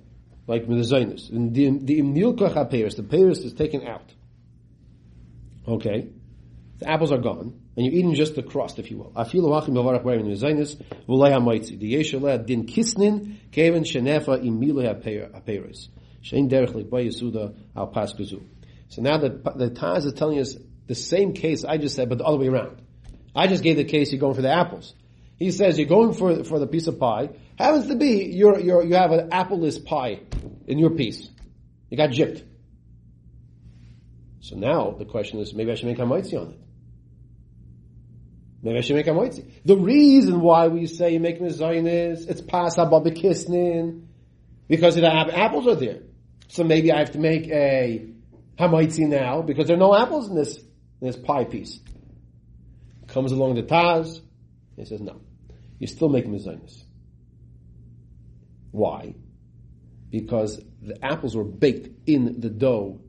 like 0.48 0.66
zainis, 0.66 1.30
and 1.30 1.54
the, 1.54 1.70
the 1.78 2.00
im 2.00 2.16
nilkoch 2.16 2.70
the 2.72 3.04
peros 3.04 3.46
is 3.46 3.54
taken 3.54 3.86
out. 3.86 4.12
Okay? 5.68 6.10
The 6.82 6.90
apples 6.90 7.12
are 7.12 7.20
gone 7.20 7.62
and 7.78 7.86
you're 7.86 7.94
eating 7.94 8.16
just 8.16 8.34
the 8.34 8.42
crust, 8.42 8.80
if 8.80 8.90
you 8.90 8.98
will. 8.98 9.12
Afilu 9.12 9.52
hachim 9.52 9.76
bavarach 9.76 10.04
wearing 10.04 10.26
ha'maitzi. 10.26 11.78
Din 12.48 12.66
kisnin 12.66 13.38
kevin 13.52 13.84
shenefa 13.84 14.42
ha'peres. 15.32 15.90
Shein 16.24 16.50
derech 16.50 16.74
al. 17.76 18.42
So 18.90 19.02
now 19.04 19.18
the, 19.20 19.30
the 19.56 19.70
Taz 19.70 20.06
is 20.06 20.14
telling 20.14 20.40
us 20.40 20.58
the 20.88 20.96
same 20.96 21.34
case 21.34 21.64
I 21.64 21.78
just 21.78 21.96
said, 21.96 22.10
but 22.10 22.18
the 22.18 22.24
other 22.24 22.40
way 22.40 22.48
around. 22.48 22.82
I 23.36 23.46
just 23.46 23.62
gave 23.62 23.78
the 23.78 23.84
case 23.84 24.12
you're 24.12 24.20
going 24.20 24.34
for 24.34 24.42
the 24.42 24.52
apples. 24.52 24.96
He 25.38 25.52
says 25.52 25.78
you're 25.78 25.88
going 25.88 26.14
for, 26.14 26.44
for 26.44 26.58
the 26.58 26.66
piece 26.66 26.88
of 26.88 27.00
pie. 27.00 27.30
Happens 27.60 27.88
to 27.90 27.96
be 27.96 28.26
you're, 28.26 28.60
you're, 28.60 28.84
you 28.84 28.96
have 28.96 29.12
an 29.12 29.30
appleless 29.30 29.78
pie 29.78 30.22
in 30.66 30.80
your 30.80 30.90
piece. 30.90 31.30
You 31.92 31.98
got 31.98 32.10
gypped. 32.10 32.44
So 34.40 34.56
now 34.56 34.96
the 34.98 35.06
question 35.06 35.40
is, 35.40 35.54
maybe 35.54 35.72
I 35.72 35.76
should 35.76 35.86
make 35.86 36.00
a 36.00 36.04
on 36.04 36.18
it. 36.18 36.24
Maybe 36.24 36.36
I 36.36 36.36
should 36.36 36.40
make 36.40 36.40
a 36.40 36.48
mitzi. 36.48 36.58
The 38.64 39.78
reason 39.80 40.42
why 40.42 40.68
we 40.68 40.86
say 40.86 41.14
you 41.14 41.20
make 41.20 41.40
mezainis, 41.40 42.12
is 42.12 42.26
it's 42.28 42.42
pas 42.42 42.76
kisnin, 42.76 44.06
because 44.68 44.96
the 44.96 45.08
apples 45.08 45.68
are 45.68 45.76
there. 45.76 46.02
So 46.48 46.64
maybe 46.64 46.92
I 46.92 47.00
have 47.00 47.12
to 47.12 47.20
make 47.20 47.48
a 47.48 48.08
hamaitzi 48.60 49.08
now 49.08 49.42
because 49.42 49.68
there 49.68 49.76
are 49.76 49.80
no 49.80 49.96
apples 49.96 50.30
in 50.30 50.36
this 50.36 50.58
in 50.58 51.08
this 51.08 51.16
pie 51.16 51.46
piece. 51.46 51.80
Comes 53.08 53.32
along 53.32 53.56
the 53.56 53.64
Taz, 53.64 54.22
he 54.76 54.86
says 54.86 55.02
no, 55.02 55.22
you're 55.80 55.88
still 55.88 56.10
making 56.10 56.32
mezainis. 56.32 56.84
Why? 58.72 59.16
Because 60.10 60.62
the 60.82 61.04
apples 61.04 61.36
were 61.36 61.44
baked 61.44 62.08
in 62.08 62.40
the 62.42 62.50
dough 62.50 63.02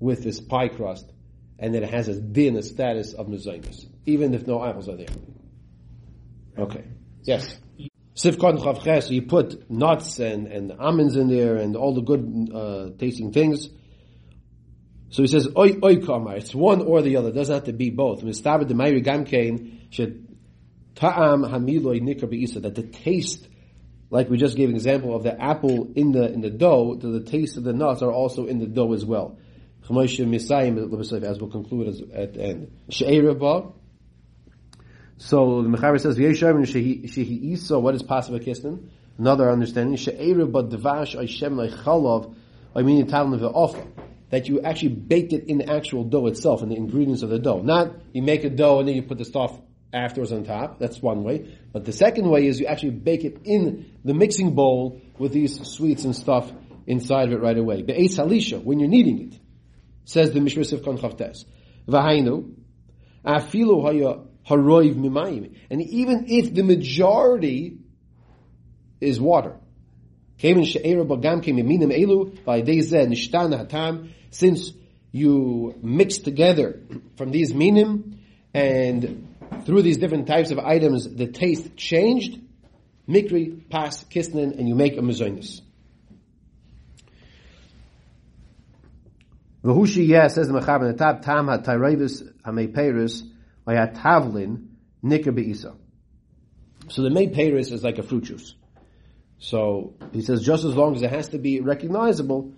with 0.00 0.24
this 0.24 0.40
pie 0.40 0.68
crust, 0.68 1.10
and 1.58 1.74
it 1.76 1.88
has 1.88 2.08
a 2.08 2.20
din, 2.20 2.56
a 2.56 2.62
status 2.62 3.12
of 3.12 3.26
mezainis, 3.28 3.86
even 4.06 4.34
if 4.34 4.46
no 4.46 4.64
apples 4.64 4.88
are 4.88 4.96
there. 4.96 5.08
Okay. 6.58 6.84
Yes. 7.22 7.58
Sivkot 8.14 8.60
chavches, 8.60 9.10
you 9.10 9.22
put 9.22 9.68
nuts 9.70 10.20
and, 10.20 10.46
and 10.46 10.72
almonds 10.78 11.16
in 11.16 11.28
there 11.28 11.56
and 11.56 11.74
all 11.76 11.94
the 11.94 12.02
good 12.02 12.50
uh, 12.54 12.90
tasting 12.98 13.32
things. 13.32 13.68
So 15.10 15.22
he 15.22 15.28
says, 15.28 15.48
oi, 15.56 15.78
oi, 15.82 15.96
kamar. 15.96 16.36
It's 16.36 16.54
one 16.54 16.82
or 16.82 17.02
the 17.02 17.16
other. 17.16 17.30
It 17.30 17.34
doesn't 17.34 17.54
have 17.54 17.64
to 17.64 17.72
be 17.72 17.90
both. 17.90 18.20
That 18.20 18.28
the 22.74 22.82
taste, 22.92 23.48
like 24.10 24.28
we 24.30 24.36
just 24.36 24.56
gave 24.56 24.68
an 24.68 24.74
example 24.76 25.14
of 25.14 25.22
the 25.24 25.40
apple 25.40 25.92
in 25.94 26.12
the, 26.12 26.32
in 26.32 26.40
the 26.40 26.50
dough, 26.50 26.94
the 26.94 27.20
taste 27.22 27.56
of 27.56 27.64
the 27.64 27.72
nuts 27.72 28.02
are 28.02 28.12
also 28.12 28.46
in 28.46 28.58
the 28.58 28.66
dough 28.66 28.92
as 28.92 29.04
well. 29.04 29.38
As 29.82 29.90
we'll 29.90 30.08
conclude 31.50 32.10
at 32.12 32.34
the 32.34 32.42
end. 32.42 32.70
So 35.16 35.62
the 35.62 35.68
Mechaber 35.68 36.00
says, 36.00 36.18
Shehi 36.18 37.42
Isa, 37.52 37.78
what 37.78 37.94
is 37.94 38.02
Pasva 38.02 38.44
Kisnin? 38.44 38.88
Another 39.16 39.50
understanding, 39.50 39.96
She'erev 39.96 40.50
but 40.50 40.70
Devash 40.70 41.16
Aishem 41.16 41.54
Leichalav, 41.54 42.34
them 42.74 43.38
the 43.38 43.48
Offer. 43.48 43.86
That 44.30 44.48
you 44.48 44.62
actually 44.62 44.88
baked 44.88 45.32
it 45.32 45.44
in 45.44 45.58
the 45.58 45.70
actual 45.70 46.02
dough 46.02 46.26
itself, 46.26 46.62
in 46.62 46.68
the 46.68 46.76
ingredients 46.76 47.22
of 47.22 47.30
the 47.30 47.38
dough. 47.38 47.60
Not 47.60 47.94
you 48.12 48.22
make 48.22 48.42
a 48.42 48.50
dough 48.50 48.80
and 48.80 48.88
then 48.88 48.96
you 48.96 49.02
put 49.02 49.18
the 49.18 49.24
stuff 49.24 49.56
afterwards 49.92 50.32
on 50.32 50.44
top. 50.44 50.80
That's 50.80 51.00
one 51.00 51.22
way. 51.22 51.56
But 51.72 51.84
the 51.84 51.92
second 51.92 52.28
way 52.28 52.48
is 52.48 52.58
you 52.58 52.66
actually 52.66 52.90
bake 52.90 53.24
it 53.24 53.42
in 53.44 53.92
the 54.04 54.12
mixing 54.12 54.54
bowl 54.54 55.00
with 55.18 55.32
these 55.32 55.64
sweets 55.68 56.04
and 56.04 56.16
stuff 56.16 56.50
inside 56.86 57.28
of 57.28 57.34
it 57.34 57.40
right 57.40 57.56
away. 57.56 57.82
Be'ez 57.82 58.16
halisha, 58.16 58.62
when 58.62 58.80
you're 58.80 58.88
kneading 58.88 59.32
it, 59.32 59.38
says 60.04 60.32
the 60.32 60.40
Mishra 60.40 60.64
Sivkon 60.64 60.98
Chavtes. 60.98 61.44
V'hainu, 61.86 62.54
afilu 63.24 64.26
haroiv 64.48 64.94
mimayim. 64.96 65.56
And 65.70 65.82
even 65.82 66.26
if 66.28 66.54
the 66.54 66.62
majority 66.62 67.78
is 69.00 69.20
water, 69.20 69.56
since 70.38 70.76
you 75.12 75.74
mix 75.82 76.18
together 76.18 76.80
from 77.16 77.30
these 77.30 77.54
minim 77.54 78.18
and 78.52 79.28
through 79.64 79.82
these 79.82 79.98
different 79.98 80.26
types 80.26 80.50
of 80.50 80.58
items, 80.58 81.08
the 81.08 81.28
taste 81.28 81.76
changed. 81.76 82.40
Mikri, 83.08 83.68
pas, 83.68 84.02
kisnin, 84.04 84.58
and 84.58 84.66
you 84.66 84.74
make 84.74 84.96
a 84.96 85.00
mezonis. 85.00 85.60
V'hushi 89.62 90.06
yes 90.06 90.34
says 90.34 90.48
the 90.48 90.54
Mechaber 90.54 90.82
in 90.82 90.92
the 90.92 90.98
top 90.98 91.22
tam 91.22 91.48
ha 91.48 91.58
tyrevis 91.58 92.22
ha 92.44 92.50
tavlin 93.66 94.66
nikar 95.02 95.34
be'isa. 95.34 95.74
So 96.88 97.02
the 97.02 97.10
made 97.10 97.34
peiris 97.34 97.72
is 97.72 97.82
like 97.82 97.98
a 97.98 98.02
fruit 98.02 98.24
juice. 98.24 98.54
So 99.38 99.94
he 100.12 100.22
says 100.22 100.44
just 100.44 100.64
as 100.64 100.74
long 100.74 100.94
as 100.94 101.02
it 101.02 101.10
has 101.10 101.28
to 101.28 101.38
be 101.38 101.60
recognizable, 101.60 102.52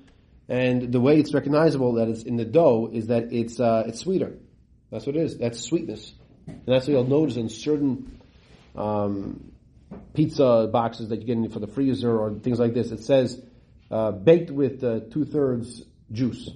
and 0.49 0.93
the 0.93 1.01
way 1.01 1.19
it's 1.19 1.35
recognizable 1.35 1.95
that 1.95 2.09
it's 2.09 2.23
in 2.23 2.37
the 2.37 2.45
dough 2.45 2.89
is 2.93 3.09
that 3.09 3.33
it's 3.33 3.59
uh, 3.59 3.85
it's 3.87 4.01
sweeter. 4.01 4.39
That's 4.91 5.07
what 5.07 5.17
it 5.17 5.23
is. 5.23 5.39
That's 5.39 5.61
sweetness, 5.61 6.13
and 6.47 6.63
that's 6.67 6.87
what 6.87 6.93
you'll 6.93 7.05
notice 7.05 7.37
in 7.37 7.49
certain 7.49 8.21
um, 8.77 9.53
pizza 10.15 10.69
boxes 10.73 11.09
that 11.09 11.21
you 11.21 11.27
get 11.27 11.37
in 11.37 11.49
for 11.51 11.59
the 11.59 11.67
freezer 11.67 12.17
or 12.17 12.35
things 12.35 12.61
like 12.61 12.75
this. 12.75 12.93
It 12.93 13.03
says 13.03 13.41
uh, 13.91 14.13
baked 14.13 14.51
with 14.51 14.85
uh, 14.85 15.01
two 15.11 15.25
thirds 15.25 15.83
juice, 16.13 16.49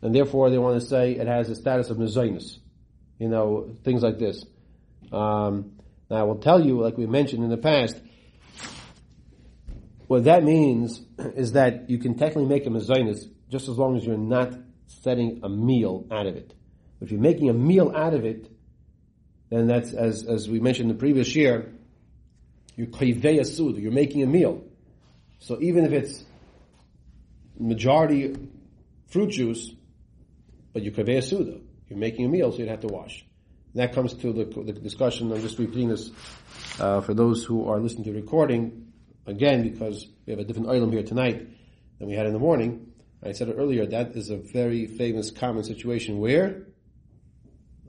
and 0.00 0.14
therefore 0.14 0.48
they 0.48 0.58
want 0.58 0.80
to 0.80 0.86
say 0.86 1.12
it 1.12 1.26
has 1.26 1.50
a 1.50 1.54
status 1.54 1.90
of 1.90 1.98
mezainis 1.98 2.58
you 3.22 3.28
know, 3.28 3.76
things 3.84 4.02
like 4.02 4.18
this. 4.18 4.44
Um, 5.12 5.74
now 6.10 6.16
I 6.16 6.22
will 6.24 6.40
tell 6.40 6.60
you, 6.60 6.80
like 6.80 6.98
we 6.98 7.06
mentioned 7.06 7.44
in 7.44 7.50
the 7.50 7.56
past, 7.56 7.94
what 10.08 10.24
that 10.24 10.42
means 10.42 11.00
is 11.36 11.52
that 11.52 11.88
you 11.88 11.98
can 11.98 12.16
technically 12.18 12.46
make 12.46 12.66
a 12.66 12.70
mezainis 12.70 13.30
just 13.48 13.68
as 13.68 13.78
long 13.78 13.96
as 13.96 14.04
you're 14.04 14.18
not 14.18 14.54
setting 14.88 15.38
a 15.44 15.48
meal 15.48 16.04
out 16.10 16.26
of 16.26 16.34
it. 16.34 16.52
If 17.00 17.12
you're 17.12 17.20
making 17.20 17.48
a 17.48 17.52
meal 17.52 17.92
out 17.94 18.12
of 18.12 18.24
it, 18.24 18.50
then 19.50 19.68
that's, 19.68 19.92
as, 19.92 20.24
as 20.26 20.48
we 20.48 20.58
mentioned 20.58 20.90
the 20.90 20.94
previous 20.94 21.32
year, 21.36 21.72
you're 22.74 22.88
koivei 22.88 23.46
sud, 23.46 23.76
you're 23.76 23.92
making 23.92 24.24
a 24.24 24.26
meal. 24.26 24.64
So 25.38 25.60
even 25.60 25.84
if 25.84 25.92
it's 25.92 26.24
majority 27.56 28.34
fruit 29.10 29.30
juice, 29.30 29.70
but 30.72 30.82
you're 30.82 30.92
koivei 30.92 31.22
suda, 31.22 31.60
you're 31.92 32.00
making 32.00 32.24
a 32.24 32.28
meal, 32.28 32.50
so 32.52 32.58
you'd 32.58 32.68
have 32.68 32.80
to 32.80 32.88
wash. 32.88 33.24
And 33.72 33.82
that 33.82 33.94
comes 33.94 34.14
to 34.14 34.32
the, 34.32 34.44
the, 34.44 34.72
discussion. 34.72 35.32
I'm 35.32 35.40
just 35.40 35.58
repeating 35.58 35.88
this 35.88 36.10
uh, 36.78 37.00
for 37.00 37.14
those 37.14 37.44
who 37.44 37.68
are 37.68 37.78
listening 37.80 38.04
to 38.04 38.12
the 38.12 38.20
recording 38.20 38.92
again 39.26 39.62
because 39.62 40.06
we 40.26 40.32
have 40.32 40.40
a 40.40 40.44
different 40.44 40.68
item 40.68 40.90
here 40.90 41.02
tonight 41.02 41.46
than 41.98 42.08
we 42.08 42.14
had 42.14 42.26
in 42.26 42.32
the 42.32 42.38
morning. 42.38 42.92
I 43.24 43.32
said 43.32 43.54
earlier. 43.56 43.86
That 43.86 44.16
is 44.16 44.30
a 44.30 44.36
very 44.36 44.86
famous, 44.86 45.30
common 45.30 45.64
situation 45.64 46.18
where 46.18 46.66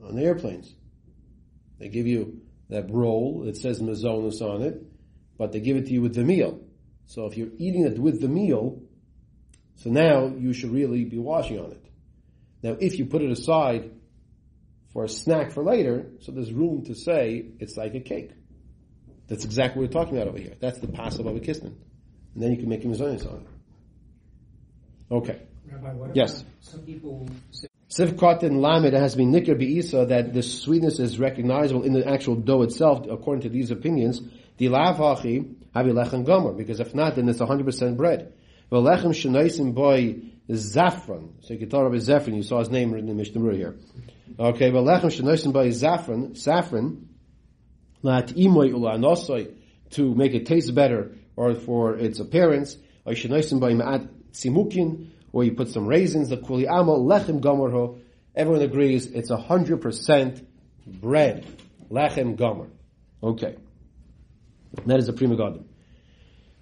on 0.02 0.14
the 0.14 0.22
airplanes 0.22 0.72
they 1.78 1.88
give 1.88 2.06
you 2.06 2.40
that 2.70 2.90
roll. 2.90 3.44
It 3.46 3.56
says 3.56 3.82
mazonas 3.82 4.40
on 4.40 4.62
it, 4.62 4.82
but 5.36 5.52
they 5.52 5.60
give 5.60 5.76
it 5.76 5.86
to 5.86 5.92
you 5.92 6.02
with 6.02 6.14
the 6.14 6.24
meal. 6.24 6.60
So 7.06 7.26
if 7.26 7.36
you're 7.36 7.48
eating 7.58 7.84
it 7.84 7.98
with 7.98 8.20
the 8.20 8.28
meal, 8.28 8.80
so 9.76 9.90
now 9.90 10.26
you 10.26 10.52
should 10.52 10.72
really 10.72 11.04
be 11.04 11.18
washing 11.18 11.58
on 11.58 11.72
it. 11.72 11.83
Now, 12.64 12.78
if 12.80 12.98
you 12.98 13.04
put 13.04 13.20
it 13.20 13.30
aside 13.30 13.90
for 14.94 15.04
a 15.04 15.08
snack 15.08 15.52
for 15.52 15.62
later, 15.62 16.06
so 16.20 16.32
there's 16.32 16.50
room 16.50 16.86
to 16.86 16.94
say 16.94 17.44
it's 17.60 17.76
like 17.76 17.94
a 17.94 18.00
cake. 18.00 18.30
That's 19.28 19.44
exactly 19.44 19.82
what 19.82 19.90
we're 19.90 20.00
talking 20.00 20.16
about 20.16 20.28
over 20.28 20.38
here. 20.38 20.54
That's 20.60 20.78
the 20.78 20.88
passive 20.88 21.26
of 21.26 21.36
a 21.36 21.40
kisnin. 21.40 21.74
And 22.34 22.42
then 22.42 22.52
you 22.52 22.56
can 22.56 22.70
make 22.70 22.82
a 22.82 22.88
mezainis 22.88 23.30
on 23.30 23.40
it. 23.40 23.46
Okay. 25.14 25.42
Rabbi, 25.70 26.12
yes. 26.14 26.42
Some 26.60 26.80
people 26.80 27.28
say 27.50 27.68
Sivkot 27.90 28.42
and 28.42 28.62
lamed 28.62 28.94
has 28.94 29.14
been 29.14 29.30
nikr 29.30 29.58
be'isa 29.58 30.06
that 30.06 30.32
the 30.32 30.42
sweetness 30.42 30.98
is 30.98 31.18
recognizable 31.18 31.82
in 31.82 31.92
the 31.92 32.08
actual 32.08 32.34
dough 32.34 32.62
itself, 32.62 33.06
according 33.10 33.42
to 33.42 33.50
these 33.50 33.70
opinions. 33.70 34.22
The 34.56 34.66
lavachi 34.66 35.54
have 35.74 35.84
lechem 35.84 36.24
gomer, 36.24 36.52
because 36.54 36.80
if 36.80 36.94
not, 36.94 37.16
then 37.16 37.28
it's 37.28 37.40
100% 37.40 37.98
bread. 37.98 38.32
Well, 38.70 38.82
lechem 38.82 39.10
shenaisim 39.10 39.74
boy 39.74 40.16
Zafran. 40.50 41.30
So 41.40 41.54
you 41.54 41.58
can 41.58 41.70
talk 41.70 41.86
about 41.86 41.98
Zafran, 41.98 42.36
you 42.36 42.42
saw 42.42 42.58
his 42.58 42.70
name 42.70 42.92
written 42.92 43.08
in 43.08 43.16
Mishnah 43.16 43.52
here. 43.52 43.76
Okay, 44.38 44.70
but 44.70 44.84
lechem 44.84 45.04
shenosim 45.04 45.52
by 45.52 45.68
Zafran, 45.68 46.36
saffron, 46.36 47.08
lat 48.02 48.28
imoy 48.28 48.70
ula 48.72 48.96
anosoi, 48.96 49.54
to 49.90 50.14
make 50.14 50.34
it 50.34 50.46
taste 50.46 50.74
better, 50.74 51.12
or 51.36 51.54
for 51.54 51.96
its 51.96 52.20
appearance, 52.20 52.76
or 53.04 53.12
shenosim 53.12 53.60
by 53.60 53.72
ma'at 53.72 54.08
simukin, 54.32 55.10
or 55.32 55.44
you 55.44 55.52
put 55.52 55.68
some 55.68 55.86
raisins, 55.86 56.28
the 56.28 56.36
kuli 56.36 56.66
amal 56.66 57.04
lechem 57.04 57.40
gomerho, 57.40 58.00
everyone 58.34 58.62
agrees 58.62 59.06
it's 59.06 59.30
a 59.30 59.36
hundred 59.36 59.80
percent 59.80 60.46
bread. 60.86 61.46
Lechem 61.90 62.36
gomer. 62.36 62.68
Okay. 63.22 63.56
That 64.86 64.98
is 64.98 65.06
the 65.06 65.12
prima 65.12 65.36
garden. 65.36 65.68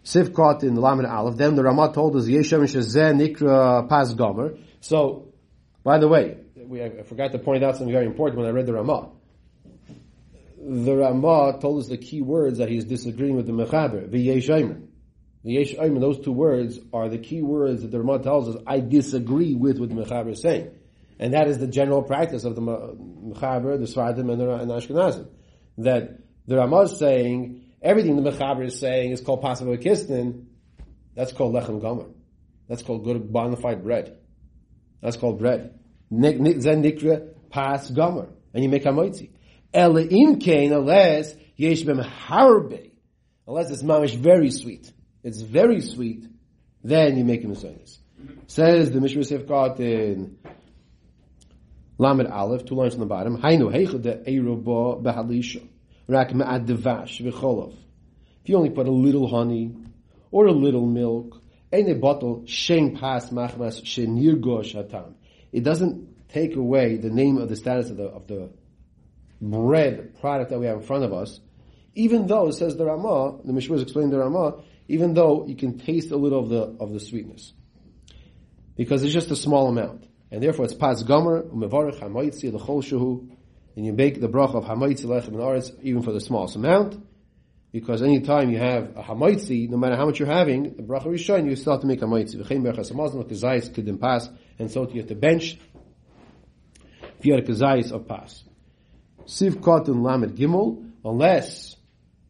Sivkot 0.04 0.62
in 0.64 0.74
the 0.74 0.80
Lamed 0.80 1.06
Aleph. 1.06 1.36
Then 1.36 1.54
the 1.54 1.62
Ramah 1.62 1.92
told 1.92 2.16
us 2.16 2.26
Yeshem 2.26 2.62
Shazeh 2.62 3.14
Nikra 3.14 3.88
Pas 3.88 4.12
Gomer. 4.14 4.56
So, 4.80 5.32
by 5.84 5.98
the 5.98 6.08
way, 6.08 6.38
we, 6.56 6.82
I 6.82 7.02
forgot 7.02 7.32
to 7.32 7.38
point 7.38 7.62
out 7.62 7.76
something 7.76 7.92
very 7.92 8.06
important 8.06 8.38
when 8.38 8.46
I 8.48 8.50
read 8.50 8.66
the 8.66 8.72
Ramah. 8.74 9.10
The 10.58 10.96
Ramah 10.96 11.58
told 11.60 11.80
us 11.80 11.88
the 11.88 11.98
key 11.98 12.22
words 12.22 12.58
that 12.58 12.68
he's 12.68 12.84
disagreeing 12.84 13.36
with 13.36 13.46
the 13.46 13.52
Mechaber, 13.52 14.10
the 14.10 14.28
V'yeshemer. 14.28 14.82
The 15.44 15.52
Yesh 15.52 15.74
those 15.76 16.20
two 16.20 16.32
words 16.32 16.78
are 16.92 17.08
the 17.08 17.18
key 17.18 17.42
words 17.42 17.82
that 17.82 17.90
the 17.90 17.98
Ramah 18.00 18.22
tells 18.22 18.54
us, 18.54 18.62
I 18.66 18.78
disagree 18.78 19.54
with 19.54 19.78
what 19.78 19.88
the 19.88 19.96
Mechaber 19.96 20.32
is 20.32 20.40
saying. 20.40 20.70
And 21.18 21.34
that 21.34 21.48
is 21.48 21.58
the 21.58 21.66
general 21.66 22.02
practice 22.02 22.44
of 22.44 22.54
the 22.54 22.60
Mechaber, 22.60 23.78
the 23.78 23.86
Sfardim, 23.86 24.30
and 24.30 24.40
the 24.40 24.74
Ashkenazim. 24.74 25.28
That 25.78 26.18
the 26.46 26.56
Ramah 26.56 26.82
is 26.82 26.98
saying, 26.98 27.61
everything 27.82 28.16
the 28.16 28.30
Mechaber 28.30 28.64
is 28.66 28.78
saying 28.78 29.10
is 29.12 29.20
called 29.20 29.42
Passover 29.42 29.76
Kistin, 29.76 30.46
that's 31.14 31.32
called 31.32 31.54
Lechem 31.54 31.80
Gomer. 31.80 32.06
That's 32.68 32.82
called 32.82 33.04
good 33.04 33.32
bona 33.32 33.56
fide 33.56 33.82
bread. 33.82 34.16
That's 35.00 35.16
called 35.16 35.38
bread. 35.38 35.78
Zen 36.10 36.82
Nikra 36.82 37.28
Pas 37.50 37.90
Gomer. 37.90 38.28
And 38.54 38.62
you 38.62 38.68
make 38.68 38.84
Hamoitzi. 38.84 39.30
Ele 39.74 40.06
im 40.10 40.38
kain, 40.38 40.72
unless 40.72 41.34
yesh 41.56 41.82
bem 41.82 41.98
harbe, 41.98 42.90
unless 43.46 43.70
it's 43.70 43.82
mamish 43.82 44.14
very 44.14 44.50
sweet. 44.50 44.92
It's 45.22 45.40
very 45.40 45.80
sweet, 45.80 46.26
then 46.82 47.16
you 47.16 47.24
make 47.24 47.42
him 47.42 47.52
a 47.52 47.56
Says 48.46 48.90
the 48.90 49.00
Mishra 49.00 49.22
Sefkat 49.22 49.80
in 49.80 50.36
Lamed 51.98 52.26
Aleph, 52.26 52.64
two 52.64 52.74
lines 52.74 52.94
on 52.94 53.00
the 53.00 53.06
bottom, 53.06 53.38
Hainu 53.38 53.72
heichel 53.72 54.02
de 54.02 54.16
eirobo 54.24 55.02
behalisha, 55.02 55.66
rak 56.06 56.34
me'ad 56.34 56.66
devash. 56.66 57.20
If 57.20 58.48
you 58.48 58.56
only 58.56 58.70
put 58.70 58.86
a 58.86 58.90
little 58.90 59.28
honey, 59.28 59.74
or 60.30 60.46
a 60.46 60.52
little 60.52 60.86
milk, 60.86 61.40
ain't 61.72 61.90
a 61.90 61.94
bottle, 61.94 62.44
shem 62.46 62.96
pas 62.96 63.30
machmas 63.30 63.82
shenirgosh 63.82 64.74
hatam. 64.74 65.14
It 65.52 65.62
doesn't 65.62 66.28
take 66.28 66.56
away 66.56 66.96
the 66.96 67.10
name 67.10 67.38
of 67.38 67.48
the 67.48 67.56
status 67.56 67.90
of 67.90 67.98
the, 67.98 68.04
of 68.04 68.26
the 68.26 68.50
bread 69.40 70.18
product 70.20 70.50
that 70.50 70.58
we 70.58 70.66
have 70.66 70.78
in 70.78 70.82
front 70.82 71.04
of 71.04 71.12
us, 71.12 71.40
even 71.94 72.26
though, 72.26 72.48
it 72.48 72.54
says 72.54 72.76
the 72.76 72.86
Ramah, 72.86 73.40
the 73.44 73.52
Mishmur 73.52 73.80
explained 73.82 74.12
the 74.12 74.18
Ramah, 74.18 74.62
even 74.88 75.12
though 75.12 75.46
you 75.46 75.54
can 75.54 75.78
taste 75.78 76.10
a 76.10 76.16
little 76.16 76.40
of 76.40 76.48
the, 76.48 76.76
of 76.82 76.92
the 76.92 77.00
sweetness. 77.00 77.52
Because 78.76 79.02
it's 79.04 79.12
just 79.12 79.30
a 79.30 79.36
small 79.36 79.68
amount. 79.68 80.06
And 80.30 80.42
therefore 80.42 80.64
it's 80.64 80.74
pas 80.74 81.02
gomer, 81.02 81.42
umevarech 81.42 82.00
hamoitzi 82.00 82.50
l'chol 82.50 82.82
shehu, 82.82 83.28
and 83.76 83.86
you 83.86 83.92
make 83.92 84.20
the 84.20 84.28
bracha 84.28 84.54
of 84.54 84.64
hamoitzi 84.64 85.06
lechem 85.06 85.34
aretz 85.34 85.72
even 85.82 86.02
for 86.02 86.12
the 86.12 86.20
smallest 86.20 86.56
amount. 86.56 87.02
Because 87.72 88.02
any 88.02 88.20
time 88.20 88.50
you 88.50 88.58
have 88.58 88.96
a 88.96 89.02
hamoitzi, 89.02 89.68
no 89.70 89.78
matter 89.78 89.96
how 89.96 90.04
much 90.04 90.18
you're 90.18 90.28
having, 90.28 90.76
the 90.76 90.82
bracha 90.82 91.06
rishon, 91.06 91.44
you 91.44 91.70
have 91.70 91.80
to 91.80 91.86
make 91.86 92.00
hamoitzi. 92.00 92.36
V'chein 92.36 92.62
berachas 92.62 92.92
hamazon, 92.92 93.24
kazayis 93.24 93.70
kedim 93.70 93.98
pas, 93.98 94.28
and 94.58 94.70
so 94.70 94.86
you 94.90 95.00
have 95.00 95.08
to 95.08 95.14
bench 95.14 95.58
a 97.24 97.24
kazayis 97.24 97.92
of 97.92 98.06
pas. 98.06 98.44
Siv 99.24 99.56
Kotun 99.60 100.02
Lamed 100.02 100.36
Gimel, 100.36 100.90
unless, 101.04 101.76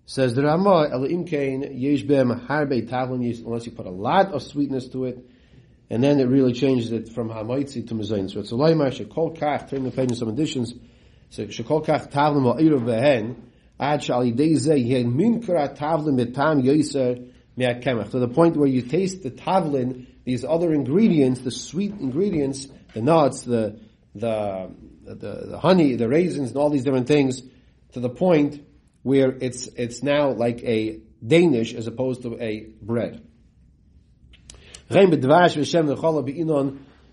says 0.07 0.35
the 0.35 0.43
Ramah, 0.43 0.91
El 0.93 1.01
Imkain, 1.01 1.73
Yesh 1.81 2.03
Bem 2.03 2.29
Harbe 2.29 2.89
Tavlin, 2.89 3.45
unless 3.45 3.67
you 3.67 3.73
put 3.73 3.87
a 3.87 3.91
lot 3.91 4.33
of 4.33 4.43
sweetness 4.43 4.89
to 4.89 5.07
it, 5.07 5.27
and 5.91 6.05
then 6.05 6.21
it 6.21 6.25
really 6.25 6.53
changes 6.53 6.93
it 6.93 7.09
from 7.09 7.29
Hamaitzi 7.31 7.87
to 7.89 7.95
Mazayin. 7.95 8.31
So 8.31 8.41
it's 8.41 8.53
a 8.53 8.55
Laimar, 8.55 8.91
Shekol 8.91 9.37
Kach, 9.37 9.69
turn 9.69 9.85
the 9.85 9.91
page 9.91 10.11
in 10.11 10.17
some 10.17 10.29
additions, 10.29 10.75
so 11.33 11.47
Shekol 11.47 11.83
Kach 11.83 12.12
Tavlin 12.12 12.43
Ma'ir 12.43 12.79
Vehen, 12.79 13.37
Ad 13.81 14.01
Shali 14.01 14.37
Deze, 14.37 14.79
Yen 14.79 15.15
Minkara 15.15 15.75
Tavlin 15.75 16.21
Betam 16.21 16.62
Yoser 16.62 17.33
Me'akemach, 17.57 18.11
to 18.11 18.19
the 18.19 18.29
point 18.29 18.55
where 18.55 18.69
you 18.69 18.83
taste 18.83 19.23
the 19.23 19.31
Tavlin, 19.31 20.07
these 20.25 20.45
other 20.45 20.75
ingredients, 20.75 21.41
the 21.41 21.51
sweet 21.51 21.93
ingredients, 21.93 22.69
the 22.93 23.01
nuts, 23.01 23.45
the, 23.45 23.81
the, 24.15 24.71
the, 25.05 25.47
the 25.53 25.59
honey, 25.59 25.97
the 25.97 26.07
raisins, 26.07 26.51
and 26.51 26.59
all 26.59 26.69
these 26.69 26.85
different 26.85 27.09
things, 27.09 27.43
to 27.93 28.01
the 28.01 28.11
point 28.11 28.62
where 29.03 29.31
it's 29.31 29.69
it's 29.69 30.03
now 30.03 30.33
like 30.33 30.62
a 30.62 31.01
Danish 31.27 31.73
as 31.73 31.87
opposed 31.87 32.23
to 32.23 32.39
a 32.41 32.67
bread. 32.83 33.27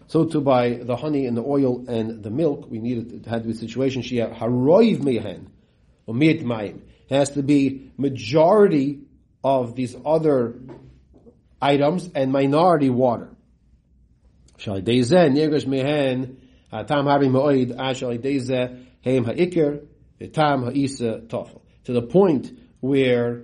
So 0.09 0.25
to 0.25 0.41
buy 0.41 0.73
the 0.73 0.95
honey 0.95 1.27
and 1.27 1.37
the 1.37 1.43
oil 1.43 1.85
and 1.87 2.23
the 2.23 2.31
milk, 2.31 2.67
we 2.67 2.79
needed 2.79 3.23
to 3.23 3.39
the 3.39 3.53
situation. 3.53 4.01
She 4.01 4.15
haroiv 4.15 5.03
mehen 5.03 5.51
or 6.07 6.15
mayim. 6.15 6.81
It 7.07 7.15
has 7.15 7.29
to 7.31 7.43
be 7.43 7.91
majority 7.95 9.01
of 9.43 9.75
these 9.75 9.95
other 10.03 10.55
items 11.61 12.09
and 12.15 12.31
minority 12.31 12.89
water. 12.89 13.29
Mehen 15.67 16.37
uh, 21.03 21.19
tofel. 21.27 21.61
To 21.83 21.93
the 21.93 22.01
point 22.01 22.51
where 22.79 23.43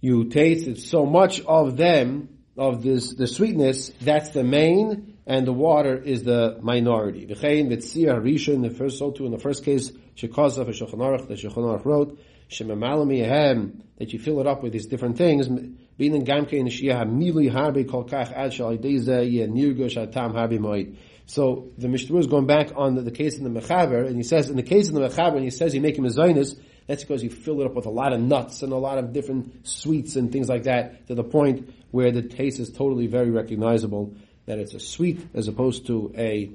you 0.00 0.26
tasted 0.26 0.78
so 0.78 1.04
much 1.04 1.40
of 1.40 1.76
them, 1.76 2.28
of 2.56 2.84
this, 2.84 3.12
the 3.14 3.26
sweetness, 3.26 3.90
that's 4.00 4.30
the 4.30 4.44
main, 4.44 5.13
and 5.26 5.46
the 5.46 5.52
water 5.52 5.96
is 5.96 6.22
the 6.22 6.58
minority. 6.60 7.26
V'chein 7.26 7.68
v'tzir 7.68 8.14
harishon, 8.14 8.62
the 8.62 8.70
first, 8.70 8.98
so 8.98 9.10
too 9.10 9.26
in 9.26 9.32
the 9.32 9.38
first 9.38 9.64
case, 9.64 9.90
shekazah 10.16 10.66
v'shulchan 10.66 10.94
aruch, 10.94 11.28
the 11.28 11.34
shulchan 11.34 11.56
aruch 11.56 11.84
wrote, 11.84 12.18
shemamalam 12.50 13.10
yehem, 13.10 13.80
that 13.98 14.12
you 14.12 14.18
fill 14.18 14.40
it 14.40 14.46
up 14.46 14.62
with 14.62 14.72
these 14.72 14.86
different 14.86 15.16
things, 15.16 15.48
being 15.96 16.14
in 16.14 16.24
gamke 16.24 16.52
in 16.54 16.66
shiyah 16.66 17.08
mili 17.08 17.50
harbe 17.50 17.88
kol 17.88 18.04
kach 18.04 18.32
ad 18.32 18.52
shal 18.52 18.76
ideze 18.76 19.30
ye 19.30 19.46
harbe 19.46 20.58
moed. 20.58 20.96
So 21.26 21.70
the 21.78 21.88
Mishnah 21.88 22.18
is 22.18 22.26
going 22.26 22.46
back 22.46 22.72
on 22.76 22.96
the, 22.96 23.02
the, 23.02 23.10
case 23.10 23.38
in 23.38 23.44
the 23.44 23.60
Mechaber, 23.60 24.06
and 24.06 24.16
he 24.16 24.22
says, 24.22 24.50
in 24.50 24.56
the 24.56 24.62
case 24.62 24.88
in 24.88 24.94
the 24.94 25.08
Mechaber, 25.08 25.36
and 25.36 25.44
he 25.44 25.50
says 25.50 25.74
you 25.74 25.80
make 25.80 25.96
him 25.96 26.04
a 26.04 26.10
Zionist, 26.10 26.58
that's 26.86 27.02
because 27.02 27.22
you 27.22 27.30
fill 27.30 27.62
it 27.62 27.66
up 27.66 27.74
with 27.74 27.86
a 27.86 27.90
lot 27.90 28.12
of 28.12 28.20
nuts 28.20 28.62
and 28.62 28.72
a 28.72 28.76
lot 28.76 28.98
of 28.98 29.14
different 29.14 29.66
sweets 29.66 30.16
and 30.16 30.30
things 30.30 30.50
like 30.50 30.64
that, 30.64 31.06
to 31.06 31.14
the 31.14 31.24
point 31.24 31.72
where 31.92 32.12
the 32.12 32.20
taste 32.20 32.60
is 32.60 32.70
totally 32.70 33.06
very 33.06 33.30
recognizable, 33.30 34.14
that 34.46 34.58
it's 34.58 34.74
a 34.74 34.80
sweet 34.80 35.26
as 35.34 35.48
opposed 35.48 35.86
to 35.86 36.12
a, 36.16 36.50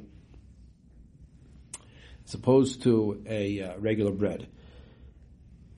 as 2.25 2.33
opposed 2.33 2.83
to 2.83 3.23
a 3.27 3.61
uh, 3.61 3.77
regular 3.79 4.11
bread. 4.11 4.47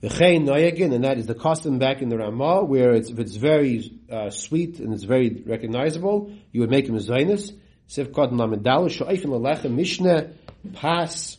The 0.01 0.07
chayin 0.07 0.45
noyagin, 0.45 0.93
and 0.93 1.03
that 1.03 1.19
is 1.19 1.27
the 1.27 1.35
custom 1.35 1.77
back 1.77 2.01
in 2.01 2.09
the 2.09 2.17
Ramah, 2.17 2.65
where 2.65 2.93
it's, 2.93 3.11
if 3.11 3.19
it's 3.19 3.35
very 3.35 3.99
uh, 4.11 4.31
sweet 4.31 4.79
and 4.79 4.93
it's 4.93 5.03
very 5.03 5.43
recognizable, 5.45 6.33
you 6.51 6.61
would 6.61 6.71
make 6.71 6.87
him 6.87 6.95
a 6.95 6.99
Zionist. 6.99 7.53
Sivkot 7.87 8.31
Lamedal, 8.31 8.89
Shoifin 8.89 9.25
Lechem 9.25 9.73
Mishnah 9.73 10.31
Pas 10.73 11.37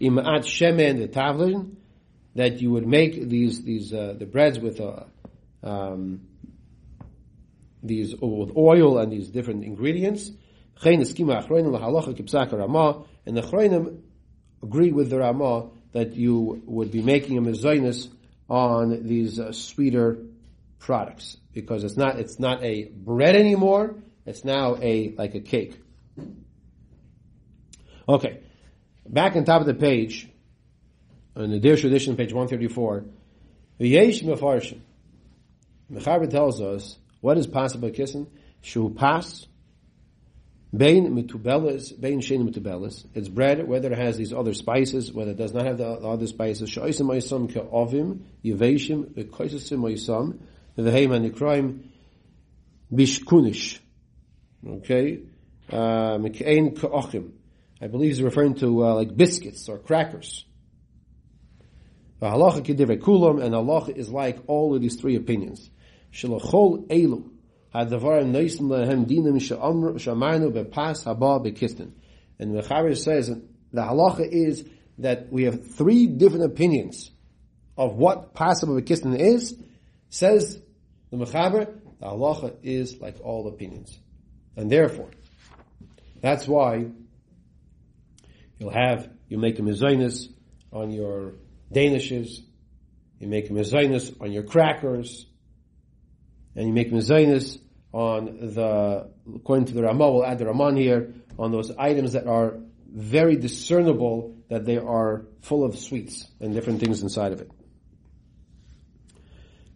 Imaat 0.00 0.44
Shemen 0.44 0.98
the 0.98 1.08
Tavlin, 1.08 1.76
that 2.34 2.60
you 2.60 2.72
would 2.72 2.86
make 2.86 3.28
these 3.28 3.62
these 3.62 3.92
uh, 3.92 4.14
the 4.18 4.26
breads 4.26 4.58
with 4.58 4.80
uh, 4.80 5.04
um, 5.62 6.27
these 7.82 8.14
with 8.16 8.56
oil 8.56 8.98
and 8.98 9.12
these 9.12 9.28
different 9.28 9.64
ingredients. 9.64 10.30
And 10.84 11.02
the 11.02 11.12
Chroinim 13.42 14.00
agree 14.62 14.92
with 14.92 15.10
the 15.10 15.18
Ramah 15.18 15.70
that 15.92 16.14
you 16.14 16.62
would 16.66 16.92
be 16.92 17.02
making 17.02 17.38
a 17.38 17.42
mezainis 17.42 18.08
on 18.48 19.06
these 19.06 19.40
uh, 19.40 19.52
sweeter 19.52 20.18
products 20.78 21.36
because 21.52 21.84
it's 21.84 21.96
not 21.96 22.18
it's 22.18 22.38
not 22.38 22.62
a 22.62 22.84
bread 22.84 23.34
anymore 23.34 23.96
it's 24.28 24.44
now 24.44 24.76
a 24.76 25.14
like 25.16 25.34
a 25.34 25.40
cake. 25.40 25.80
Okay, 28.06 28.40
back 29.06 29.36
on 29.36 29.44
top 29.44 29.62
of 29.62 29.66
the 29.66 29.72
page, 29.72 30.28
on 31.34 31.50
the 31.50 31.58
Dirshu 31.58 31.84
edition, 31.84 32.14
page 32.14 32.34
one 32.34 32.46
thirty 32.46 32.68
four, 32.68 33.06
the 33.78 33.88
Yesh 33.88 34.20
Mefarshim. 34.20 34.80
Mechaber 35.90 36.28
tells 36.28 36.60
us 36.60 36.98
what 37.20 37.38
is 37.38 37.46
possible 37.46 37.90
kissing. 37.90 38.26
Shu 38.60 38.90
pas 38.90 39.46
Bain 40.76 41.14
mitubelis, 41.14 41.98
bain 41.98 42.20
shein 42.20 42.46
mitubelis. 42.46 43.06
It's 43.14 43.28
bread, 43.28 43.66
whether 43.66 43.90
it 43.90 43.98
has 43.98 44.18
these 44.18 44.34
other 44.34 44.52
spices, 44.52 45.10
whether 45.10 45.30
it 45.30 45.38
does 45.38 45.54
not 45.54 45.64
have 45.64 45.78
the 45.78 45.86
other 45.86 46.26
spices. 46.26 46.70
Shoisim 46.70 47.06
ma'isam 47.06 47.50
ke'ovim, 47.50 48.20
yiveshim, 48.44 49.06
v'koisasim 49.14 49.78
ma'isam, 49.78 50.38
v'heim 50.76 51.08
ha'nikraim, 51.08 51.84
bishkunish. 52.92 53.78
Okay? 54.66 55.20
Mek'ein 55.70 56.84
Uh, 56.84 57.22
I 57.80 57.86
believe 57.86 58.10
he's 58.10 58.22
referring 58.22 58.54
to 58.56 58.84
uh, 58.84 58.94
like 58.94 59.16
biscuits 59.16 59.70
or 59.70 59.78
crackers. 59.78 60.44
Halacha 62.20 62.60
kidivre 62.60 62.98
kulam, 62.98 63.42
and 63.42 63.54
halacha 63.54 63.96
is 63.96 64.10
like 64.10 64.38
all 64.48 64.74
of 64.74 64.82
these 64.82 64.96
three 64.96 65.16
opinions. 65.16 65.70
Elu 66.12 67.30
hadavar 67.74 68.24
noisim 68.24 68.68
lehem 68.68 69.06
dinim 69.06 69.38
shamarnu 69.38 70.52
bepas 70.52 71.04
haba 71.04 71.44
bekistin. 71.44 71.92
And 72.38 72.54
the 72.54 72.62
Mechaber 72.62 72.96
says 72.96 73.28
the 73.28 73.80
halacha 73.80 74.28
is 74.30 74.64
that 74.98 75.30
we 75.32 75.44
have 75.44 75.74
three 75.74 76.06
different 76.06 76.44
opinions 76.44 77.10
of 77.76 77.96
what 77.96 78.34
possible 78.34 78.80
bekistin 78.80 79.18
is. 79.18 79.56
Says 80.08 80.60
the 81.10 81.16
Mechaber, 81.16 81.80
the 82.00 82.06
halacha 82.06 82.56
is 82.62 83.00
like 83.00 83.16
all 83.22 83.48
opinions. 83.48 83.98
And 84.56 84.70
therefore, 84.70 85.10
that's 86.20 86.48
why 86.48 86.86
you'll 88.58 88.70
have, 88.70 89.08
you 89.28 89.38
make 89.38 89.58
a 89.58 89.62
mezainis 89.62 90.32
on 90.72 90.90
your 90.90 91.34
danishes, 91.72 92.40
you 93.20 93.28
make 93.28 93.50
a 93.50 93.52
mezainis 93.52 94.20
on 94.20 94.32
your 94.32 94.42
crackers, 94.42 95.26
and 96.54 96.66
you 96.66 96.72
make 96.72 96.90
mezainis 96.90 97.58
on 97.92 98.54
the, 98.54 99.08
according 99.34 99.66
to 99.66 99.74
the 99.74 99.82
Ramah, 99.82 100.10
we'll 100.10 100.24
add 100.24 100.38
the 100.38 100.46
Raman 100.46 100.76
here, 100.76 101.14
on 101.38 101.52
those 101.52 101.70
items 101.78 102.12
that 102.12 102.26
are 102.26 102.58
very 102.92 103.36
discernible 103.36 104.36
that 104.48 104.64
they 104.64 104.78
are 104.78 105.26
full 105.40 105.64
of 105.64 105.78
sweets 105.78 106.26
and 106.40 106.54
different 106.54 106.80
things 106.80 107.02
inside 107.02 107.32
of 107.32 107.40
it. 107.40 107.50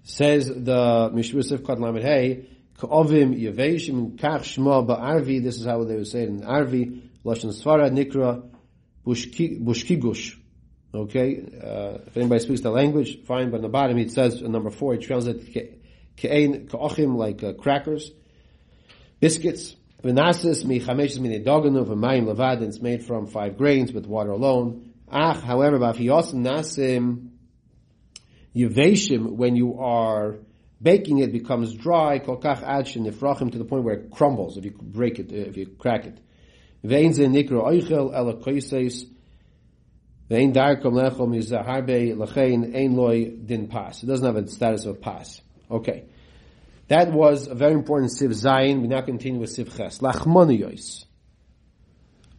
Says 0.03 0.49
the 0.49 1.11
Mishmur 1.15 1.49
Sifkat 1.49 1.79
Lamed 1.79 2.03
Hey, 2.03 2.47
Ka'ovim 2.79 3.41
Yaveshim 3.41 4.17
Kach 4.17 4.41
Shma 4.41 4.87
Ba'arvi, 4.87 5.43
this 5.43 5.59
is 5.59 5.67
how 5.67 5.85
they 5.85 5.95
would 5.95 6.09
say 6.09 6.23
it 6.23 6.29
in 6.29 6.41
Arvi, 6.41 7.03
Lashon 7.25 7.53
Svara 7.53 7.91
Nikra 7.91 8.43
Bushkigush. 9.07 10.39
Okay, 10.95 11.43
uh, 11.63 11.99
if 12.07 12.17
anybody 12.17 12.41
speaks 12.41 12.61
the 12.61 12.71
language, 12.71 13.25
fine, 13.25 13.51
but 13.51 13.57
in 13.57 13.63
the 13.63 13.69
bottom 13.69 13.97
it 13.99 14.11
says, 14.11 14.43
number 14.43 14.71
four, 14.71 14.95
it 14.95 15.03
translates 15.03 15.45
Ka'ochim, 16.17 17.17
like 17.17 17.43
uh, 17.43 17.53
crackers, 17.55 18.11
biscuits, 19.21 19.77
V'nasis 20.03 20.65
mi 20.65 20.81
chameshes 20.81 21.21
mini 21.21 21.39
doganu 21.39 21.87
v'mayim 21.87 22.25
levad, 22.25 22.57
and 22.57 22.65
it's 22.65 22.81
made 22.81 23.05
from 23.05 23.29
five 23.29 23.57
grains 23.57 23.93
with 23.93 24.05
water 24.05 24.31
alone. 24.31 24.93
Ach, 25.09 25.41
however, 25.41 25.79
b'afiyos 25.79 26.35
nasim 26.35 27.29
yiveshim, 28.53 29.31
when 29.37 29.55
you 29.55 29.79
are 29.79 30.39
baking 30.81 31.19
it, 31.19 31.31
becomes 31.31 31.73
dry, 31.75 32.19
kolkach 32.19 32.65
adshin 32.65 33.07
nifrachim, 33.09 33.53
to 33.53 33.59
the 33.59 33.65
point 33.65 33.85
where 33.85 33.95
it 33.95 34.11
crumbles 34.11 34.57
if 34.57 34.65
you 34.65 34.73
break 34.73 35.21
it, 35.21 35.31
if 35.31 35.57
you 35.57 35.67
crack 35.67 36.05
it. 36.05 36.19
Ve'in 36.85 37.13
ze 37.13 37.27
nikro 37.27 37.63
oichel 37.63 38.13
ela 38.13 38.35
koises, 38.35 39.05
ve'in 40.29 40.53
darkom 40.53 40.95
lechom 40.95 41.33
yizaharbe 41.33 42.17
lechein 42.17 42.75
ein 42.75 42.97
loy 42.97 43.27
din 43.27 43.69
pas. 43.69 44.03
It 44.03 44.07
doesn't 44.07 44.27
have 44.27 44.35
a 44.35 44.49
status 44.49 44.85
of 44.85 45.01
pas. 45.01 45.41
Okay. 45.73 46.05
That 46.89 47.11
was 47.13 47.49
a 47.49 47.55
very 47.55 47.73
important 47.73 48.13
Siv 48.13 48.29
Zayin. 48.29 48.83
We 48.83 48.89
now 48.89 49.01
continue 49.01 49.41
with 49.41 49.57
Siv 49.57 49.75
Ches. 49.75 50.01
Lachmoniyos. 50.01 51.07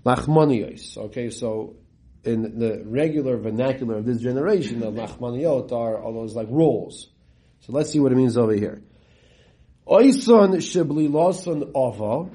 Lachmoniyos. 0.06 0.98
Okay, 0.98 1.32
so 1.32 1.78
in 2.24 2.60
the 2.60 2.84
regular 2.86 3.38
vernacular 3.38 3.98
of 3.98 4.06
this 4.06 4.20
generation, 4.20 4.80
the 4.80 4.92
Lachmoniyot 4.92 5.72
are 5.72 6.02
all 6.02 6.14
those 6.14 6.36
like 6.36 6.48
rolls. 6.52 7.10
So 7.62 7.74
let's 7.74 7.90
see 7.90 8.00
what 8.00 8.12
it 8.12 8.16
means 8.16 8.38
over 8.38 8.54
here. 8.54 8.84
Oison 9.88 10.56
shibli 10.58 11.10
loson 11.10 11.72
ova. 11.74 12.30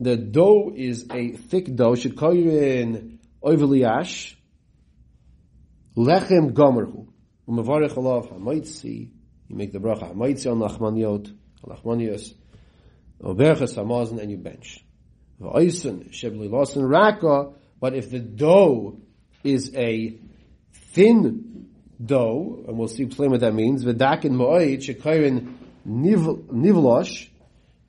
The 0.00 0.16
dough 0.16 0.72
is 0.74 1.06
a 1.12 1.32
thick 1.32 1.76
dough. 1.76 1.94
Should 1.94 2.16
call 2.16 2.34
you 2.34 2.58
in 2.58 3.20
oiveliash. 3.44 4.34
Lechem 5.96 6.52
gomerhu. 6.52 7.06
Umavarech 7.48 7.92
alav 7.92 8.32
hamaitzi. 8.32 9.10
You 9.50 9.56
make 9.56 9.72
the 9.72 9.80
bracha 9.80 10.14
hamaitzi 10.14 10.48
on 10.48 10.60
lachmaniot 10.60 11.34
lachmanios, 11.66 12.34
oberches 13.20 13.74
hamazon, 13.74 14.20
and 14.20 14.30
you 14.30 14.36
bench. 14.36 14.84
V'oisen 15.42 16.08
shebli 16.10 16.48
losen 16.48 16.88
raka, 16.88 17.50
but 17.80 17.94
if 17.94 18.10
the 18.10 18.20
dough 18.20 19.00
is 19.42 19.74
a 19.74 20.16
thin 20.92 21.66
dough, 22.02 22.64
and 22.68 22.78
we'll 22.78 22.86
see 22.86 23.02
explain 23.02 23.32
what 23.32 23.40
that 23.40 23.52
means, 23.52 23.84
v'dakin 23.84 24.30
mo'oid 24.30 24.78
shekayrin 24.78 25.52
nivlosh, 25.84 27.28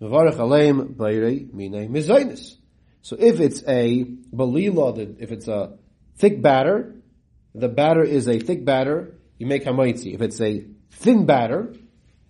mevarech 0.02 0.38
aleim 0.38 0.96
bayrei 0.96 1.54
mine 1.54 1.90
mizainis. 1.90 2.56
So 3.04 3.18
if 3.20 3.40
it's 3.40 3.62
a 3.68 4.04
balila, 4.04 5.22
if 5.22 5.32
it's 5.32 5.48
a 5.48 5.78
thick 6.18 6.42
batter, 6.42 6.96
the 7.54 7.70
batter 7.70 8.02
is 8.04 8.28
a 8.28 8.40
thick 8.40 8.66
batter, 8.66 9.14
you 9.38 9.46
make 9.46 9.64
hamaitzi. 9.64 10.16
If 10.16 10.22
it's 10.22 10.42
a 10.42 10.66
thin 10.92 11.26
batter, 11.26 11.74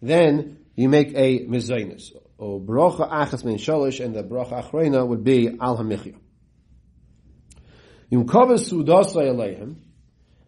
then 0.02 0.60
you 0.76 0.90
make 0.90 1.10
a 1.10 1.46
mezainis. 1.46 2.12
Or 2.38 2.60
bracha 2.60 3.10
achas 3.10 3.44
min 3.44 3.58
shalish, 3.58 4.04
and 4.04 4.16
the 4.16 4.24
bracha 4.24 4.64
achrena 4.64 5.06
would 5.06 5.24
be 5.24 5.48
al 5.60 5.78
hamichya. 5.78 6.16
Yum 8.10 8.26
kavas 8.26 8.72
sudasai 8.72 9.30
aleihem, 9.30 9.76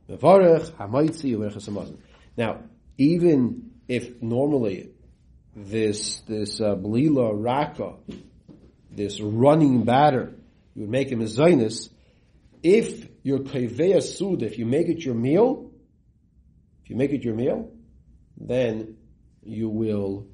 mevarech 0.09 0.71
hamaitzi. 0.71 1.97
Now, 2.35 2.61
even 2.97 3.71
if 3.87 4.21
normally 4.21 4.89
this 5.55 6.21
this 6.21 6.59
uh, 6.59 6.75
blila 6.75 7.31
raka, 7.33 7.93
this 8.91 9.21
running 9.21 9.83
batter, 9.83 10.33
you 10.73 10.81
would 10.81 10.89
make 10.89 11.11
a 11.11 11.15
mezainis, 11.15 11.89
if 12.63 13.07
your 13.23 13.39
kaveya 13.39 14.01
sud, 14.01 14.41
if 14.41 14.57
you 14.57 14.65
make 14.65 14.87
it 14.87 15.05
your 15.05 15.15
meal, 15.15 15.71
if 16.83 16.89
you 16.89 16.95
make 16.95 17.11
it 17.11 17.23
your 17.23 17.35
meal, 17.35 17.71
then 18.37 18.97
you 19.43 19.69
will 19.69 20.27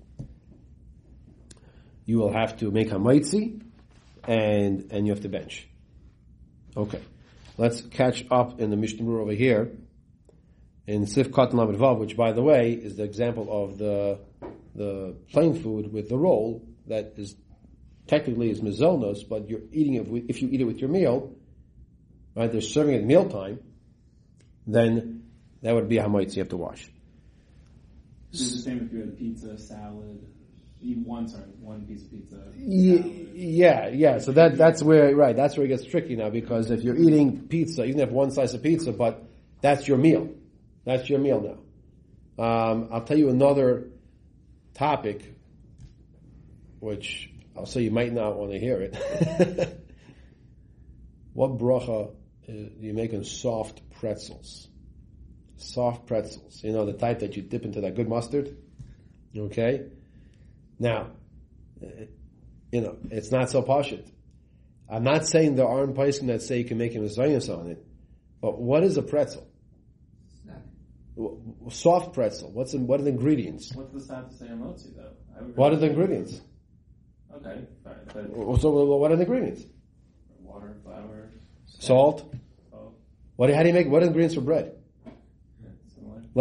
you 2.05 2.17
will 2.17 2.33
have 2.33 2.57
to 2.57 2.71
make 2.71 2.91
a 2.91 2.95
maitzi 2.95 3.61
and 4.27 4.91
and 4.91 5.05
you 5.05 5.13
have 5.13 5.21
to 5.21 5.29
bench. 5.29 5.67
Okay, 6.75 7.01
let's 7.57 7.81
catch 7.81 8.25
up 8.31 8.59
in 8.59 8.69
the 8.69 8.77
Mishnah 8.77 9.19
over 9.19 9.31
here 9.31 9.71
in 10.87 11.05
Sif 11.05 11.31
Katan 11.31 11.53
Vav, 11.77 11.99
which 11.99 12.17
by 12.17 12.31
the 12.31 12.41
way 12.41 12.71
is 12.71 12.95
the 12.95 13.03
example 13.03 13.47
of 13.63 13.77
the 13.77 14.19
the 14.75 15.15
plane 15.31 15.61
food 15.61 15.91
with 15.91 16.09
the 16.09 16.17
roll 16.17 16.63
that 16.87 17.13
is 17.17 17.35
technically 18.07 18.49
is 18.49 18.61
mizonos, 18.61 19.27
but 19.27 19.49
you're 19.49 19.61
eating 19.71 19.93
it 19.93 20.07
with, 20.07 20.25
if 20.29 20.41
you 20.41 20.49
eat 20.49 20.61
it 20.61 20.63
with 20.63 20.79
your 20.79 20.89
meal, 20.89 21.35
right? 22.35 22.51
They're 22.51 22.61
serving 22.61 22.95
it 22.95 22.99
at 22.99 23.05
mealtime, 23.05 23.59
then 24.65 25.25
that 25.61 25.75
would 25.75 25.87
be 25.87 25.97
a 25.97 26.03
hamaitzi 26.03 26.37
you 26.37 26.41
have 26.41 26.49
to 26.49 26.57
wash. 26.57 26.89
It's 28.31 28.51
the 28.51 28.59
same 28.59 28.85
if 28.85 28.93
you 28.93 28.99
had 28.99 29.17
pizza, 29.17 29.57
salad, 29.57 30.25
eat 30.81 30.97
one 30.99 31.27
sorry, 31.27 31.43
one 31.59 31.85
piece 31.85 32.03
of 32.03 32.11
pizza. 32.11 32.43
Yeah, 32.55 33.03
yeah, 33.33 33.87
yeah. 33.87 34.17
So 34.19 34.31
that 34.33 34.57
that's 34.57 34.83
where 34.83 35.15
right. 35.15 35.35
That's 35.35 35.57
where 35.57 35.65
it 35.65 35.69
gets 35.69 35.85
tricky 35.85 36.15
now 36.15 36.29
because 36.29 36.69
if 36.71 36.83
you're 36.83 36.97
eating 36.97 37.47
pizza, 37.47 37.85
you 37.85 37.93
can 37.93 38.01
have 38.01 38.11
one 38.11 38.31
slice 38.31 38.53
of 38.53 38.63
pizza, 38.63 38.91
but 38.91 39.23
that's 39.61 39.87
your 39.87 39.97
meal. 39.97 40.29
That's 40.85 41.09
your 41.09 41.19
meal 41.19 41.41
now. 41.41 42.43
Um, 42.43 42.89
I'll 42.91 43.03
tell 43.03 43.17
you 43.17 43.29
another 43.29 43.89
topic, 44.73 45.35
which 46.79 47.29
I'll 47.57 47.65
say 47.65 47.81
you 47.81 47.91
might 47.91 48.13
not 48.13 48.37
want 48.37 48.51
to 48.51 48.59
hear 48.59 48.81
it. 48.81 48.95
what 51.33 51.57
bracha 51.57 52.11
do 52.47 52.71
you 52.79 52.93
make 52.93 53.13
on 53.13 53.23
soft 53.25 53.81
pretzels? 53.99 54.67
Soft 55.59 56.07
pretzels, 56.07 56.63
you 56.63 56.71
know 56.71 56.85
the 56.85 56.93
type 56.93 57.19
that 57.19 57.35
you 57.35 57.41
dip 57.41 57.65
into 57.65 57.81
that 57.81 57.95
good 57.95 58.07
mustard. 58.07 58.55
Okay, 59.35 59.87
now, 60.79 61.07
eh, 61.83 62.05
you 62.71 62.81
know, 62.81 62.95
it's 63.11 63.29
not 63.29 63.49
so 63.49 63.61
pashit. 63.61 64.09
I'm 64.89 65.03
not 65.03 65.27
saying 65.27 65.55
there 65.55 65.67
aren't 65.67 65.95
poskim 65.95 66.27
that 66.27 66.41
say 66.41 66.59
you 66.59 66.63
can 66.63 66.77
make 66.77 66.95
a 66.95 66.99
mezayas 66.99 67.53
on 67.55 67.67
it, 67.67 67.85
but 68.41 68.57
what 68.59 68.83
is 68.83 68.95
a 68.95 69.01
pretzel? 69.01 69.45
Soft 71.69 72.13
pretzel. 72.13 72.51
What's 72.51 72.73
in, 72.73 72.87
what 72.87 73.01
are 73.01 73.03
the 73.03 73.09
ingredients? 73.09 73.75
What's 73.75 73.91
the 73.91 73.99
sound 73.99 74.31
to 74.31 74.37
say 74.37 74.47
though? 74.47 75.11
What 75.55 75.73
are 75.73 75.75
the 75.75 75.87
ingredients? 75.87 76.39
Okay, 77.35 77.65
fine. 77.83 78.59
So 78.59 78.71
what 78.95 79.11
are 79.11 79.17
the 79.17 79.23
ingredients? 79.23 79.63
Water, 80.41 80.77
flour, 80.85 81.29
salt. 81.65 82.33
salt. 82.71 82.93
What? 83.35 83.53
How 83.53 83.61
do 83.61 83.67
you 83.67 83.73
make? 83.73 83.89
What 83.89 83.97
are 83.97 84.05
the 84.05 84.11
ingredients 84.11 84.35
for 84.35 84.41
bread? 84.41 84.78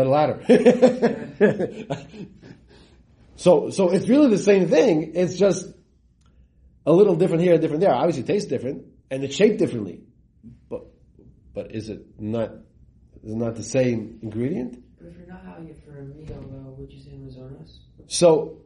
A 0.07 0.11
ladder. 0.11 1.87
So, 3.39 3.71
so 3.71 3.91
it's 3.91 4.09
really 4.09 4.31
the 4.31 4.37
same 4.43 4.67
thing. 4.69 5.13
It's 5.15 5.39
just 5.39 5.65
a 6.85 6.93
little 6.93 7.15
different 7.15 7.45
here, 7.45 7.57
different 7.57 7.81
there. 7.81 7.95
Obviously, 7.95 8.23
it 8.25 8.27
tastes 8.27 8.49
different 8.49 8.87
and 9.13 9.23
it's 9.23 9.37
shaped 9.37 9.61
differently. 9.61 10.01
But, 10.69 10.87
but 11.55 11.71
is 11.73 11.89
it 11.89 12.21
not? 12.21 12.51
Is 13.23 13.33
it 13.33 13.37
not 13.37 13.55
the 13.55 13.63
same 13.63 14.19
ingredient? 14.23 14.83
But 14.99 15.07
if 15.09 15.19
you're 15.19 15.29
not 15.29 15.45
having 15.45 15.69
it 15.69 15.79
for 15.85 15.99
a 15.99 16.03
meal, 16.03 16.27
though, 16.51 16.75
would 16.79 16.93
you 16.93 17.01
say 17.01 17.11
mazonos? 17.11 17.79
So, 18.09 18.63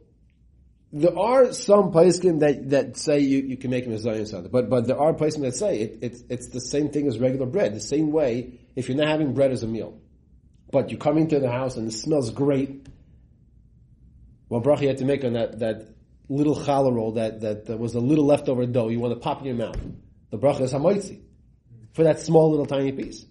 there 0.91 1.17
are 1.17 1.53
some 1.53 1.91
poskim 1.91 2.39
that, 2.39 2.71
that 2.71 2.97
say 2.97 3.19
you, 3.19 3.39
you 3.41 3.57
can 3.57 3.69
make 3.69 3.85
a 3.85 3.89
mezayim 3.89 4.27
something, 4.27 4.51
but 4.51 4.71
but 4.71 4.87
there 4.87 4.99
are 4.99 5.13
poskim 5.13 5.41
that 5.41 5.55
say 5.55 5.81
it, 5.81 5.99
it's 6.01 6.23
it's 6.29 6.47
the 6.47 6.61
same 6.61 6.89
thing 6.89 7.07
as 7.07 7.19
regular 7.19 7.45
bread. 7.45 7.75
The 7.75 7.79
same 7.79 8.11
way, 8.11 8.59
if 8.75 8.89
you're 8.89 8.97
not 8.97 9.07
having 9.07 9.35
bread 9.35 9.51
as 9.51 9.61
a 9.61 9.67
meal, 9.67 9.99
but 10.73 10.89
you 10.89 10.97
come 10.97 11.19
into 11.19 11.39
the 11.39 11.51
house 11.51 11.77
and 11.77 11.87
it 11.87 11.93
smells 11.93 12.31
great, 12.31 12.87
what 14.47 14.63
bracha 14.63 14.81
you 14.81 14.87
had 14.87 14.97
to 14.97 15.05
make 15.05 15.23
on 15.23 15.33
that, 15.33 15.59
that 15.59 15.87
little 16.27 16.55
challah 16.55 16.91
roll 16.91 17.11
that, 17.13 17.41
that, 17.41 17.65
that 17.67 17.77
was 17.77 17.93
a 17.93 17.99
little 17.99 18.25
leftover 18.25 18.65
dough 18.65 18.89
you 18.89 18.99
want 18.99 19.13
to 19.13 19.19
pop 19.19 19.39
in 19.41 19.45
your 19.45 19.55
mouth. 19.55 19.79
The 20.31 20.39
bracha 20.39 20.61
is 20.61 20.73
hamoitzi. 20.73 21.21
For 21.93 22.03
that 22.05 22.19
small 22.19 22.49
little 22.49 22.65
tiny 22.65 22.91
piece. 22.91 23.23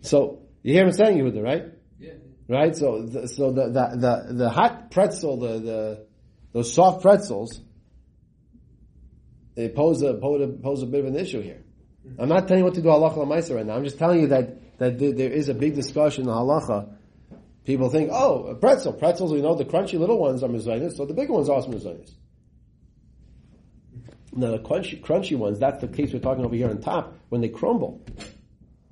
So, 0.00 0.48
you 0.64 0.74
hear 0.74 0.84
him 0.84 0.92
saying 0.92 1.16
Yehuda, 1.16 1.42
right? 1.44 1.64
Yeah. 2.00 2.14
Right? 2.48 2.76
So, 2.76 3.02
the, 3.02 3.28
so 3.28 3.52
the, 3.52 3.68
the, 3.68 3.96
the, 3.96 4.34
the 4.34 4.50
hot 4.50 4.90
pretzel, 4.90 5.38
the, 5.38 5.58
the, 5.60 6.06
those 6.52 6.72
soft 6.72 7.02
pretzels, 7.02 7.60
they 9.54 9.68
pose 9.68 10.02
a, 10.02 10.14
pose 10.14 10.42
a, 10.42 10.48
pose 10.48 10.82
a 10.82 10.86
bit 10.86 11.04
of 11.04 11.06
an 11.06 11.16
issue 11.16 11.40
here. 11.40 11.62
I'm 12.18 12.28
not 12.28 12.48
telling 12.48 12.62
you 12.62 12.64
what 12.64 12.74
to 12.74 12.82
do 12.82 12.88
halacha 12.88 13.54
right 13.54 13.64
now. 13.64 13.76
I'm 13.76 13.84
just 13.84 13.98
telling 13.98 14.20
you 14.22 14.26
that, 14.28 14.59
that 14.80 14.98
there, 14.98 15.30
is 15.30 15.48
a 15.48 15.54
big 15.54 15.76
discussion 15.76 16.22
in 16.22 16.26
the 16.26 16.34
halacha 16.34 16.96
People 17.64 17.90
think, 17.90 18.10
oh, 18.10 18.56
pretzel. 18.60 18.92
Pretzels, 18.92 19.32
we 19.32 19.42
know 19.42 19.54
the 19.54 19.64
crunchy 19.64 19.98
little 19.98 20.18
ones 20.18 20.42
are 20.42 20.48
mezainis, 20.48 20.96
so 20.96 21.04
the 21.04 21.14
bigger 21.14 21.32
ones 21.32 21.48
are 21.48 21.56
also 21.56 21.70
mezainis. 21.70 22.10
Now 24.32 24.52
the 24.52 24.58
crunchy, 24.58 25.00
crunchy 25.00 25.36
ones, 25.36 25.58
that's 25.58 25.80
the 25.80 25.88
case 25.88 26.12
we're 26.12 26.20
talking 26.20 26.44
over 26.44 26.54
here 26.54 26.70
on 26.70 26.80
top, 26.80 27.14
when 27.28 27.40
they 27.42 27.48
crumble. 27.48 28.04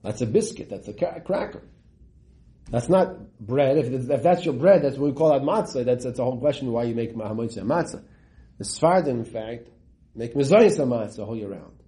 That's 0.03 0.21
a 0.21 0.27
biscuit, 0.27 0.69
that's 0.69 0.87
a 0.87 0.93
cracker. 0.93 1.63
That's 2.71 2.89
not 2.89 3.39
bread. 3.41 3.79
If, 3.79 4.11
if 4.11 4.23
that's 4.23 4.45
your 4.45 4.55
bread, 4.55 4.83
that's 4.83 4.99
what 4.99 5.11
we 5.11 5.17
call 5.17 5.33
that 5.33 5.43
matzah. 5.43 5.87
That's, 5.87 6.05
that's 6.05 6.19
a 6.19 6.25
whole 6.25 6.39
question 6.39 6.71
why 6.71 6.85
you 6.85 6.95
make 6.95 7.17
mahamotzah 7.17 7.63
matzah. 7.63 8.05
The 8.59 8.65
Sfardim, 8.65 9.09
in 9.09 9.25
fact, 9.25 9.69
make 10.15 10.35
mezainis 10.35 10.79
matzah 10.79 11.27
all 11.27 11.35
year 11.35 11.49
round. 11.49 11.83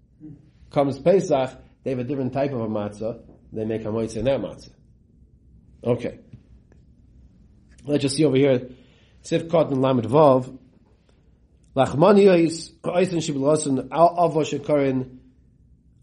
Comes 0.71 0.99
Pesach, 0.99 1.51
they 1.85 1.91
have 1.91 1.99
a 1.99 2.05
different 2.05 2.33
type 2.33 2.53
of 2.53 2.61
a 2.61 2.69
matzah. 2.69 3.23
They 3.53 3.65
make 3.65 3.83
hamotzah 3.83 4.19
in 4.19 4.25
that 4.27 4.41
matzah. 4.41 4.71
Okay. 5.83 6.19
Let's 7.85 8.03
just 8.03 8.17
see 8.17 8.25
over 8.25 8.37
here. 8.37 8.71
Sifkot 9.25 9.73
and 9.73 9.83
Lamed 9.83 10.05
Vav. 10.05 10.59
Lachmaniyos, 11.75 12.73
Oisen 12.83 13.19
Shibilosan, 13.19 13.89
Avo 13.89 14.43
Shekarin, 14.43 15.19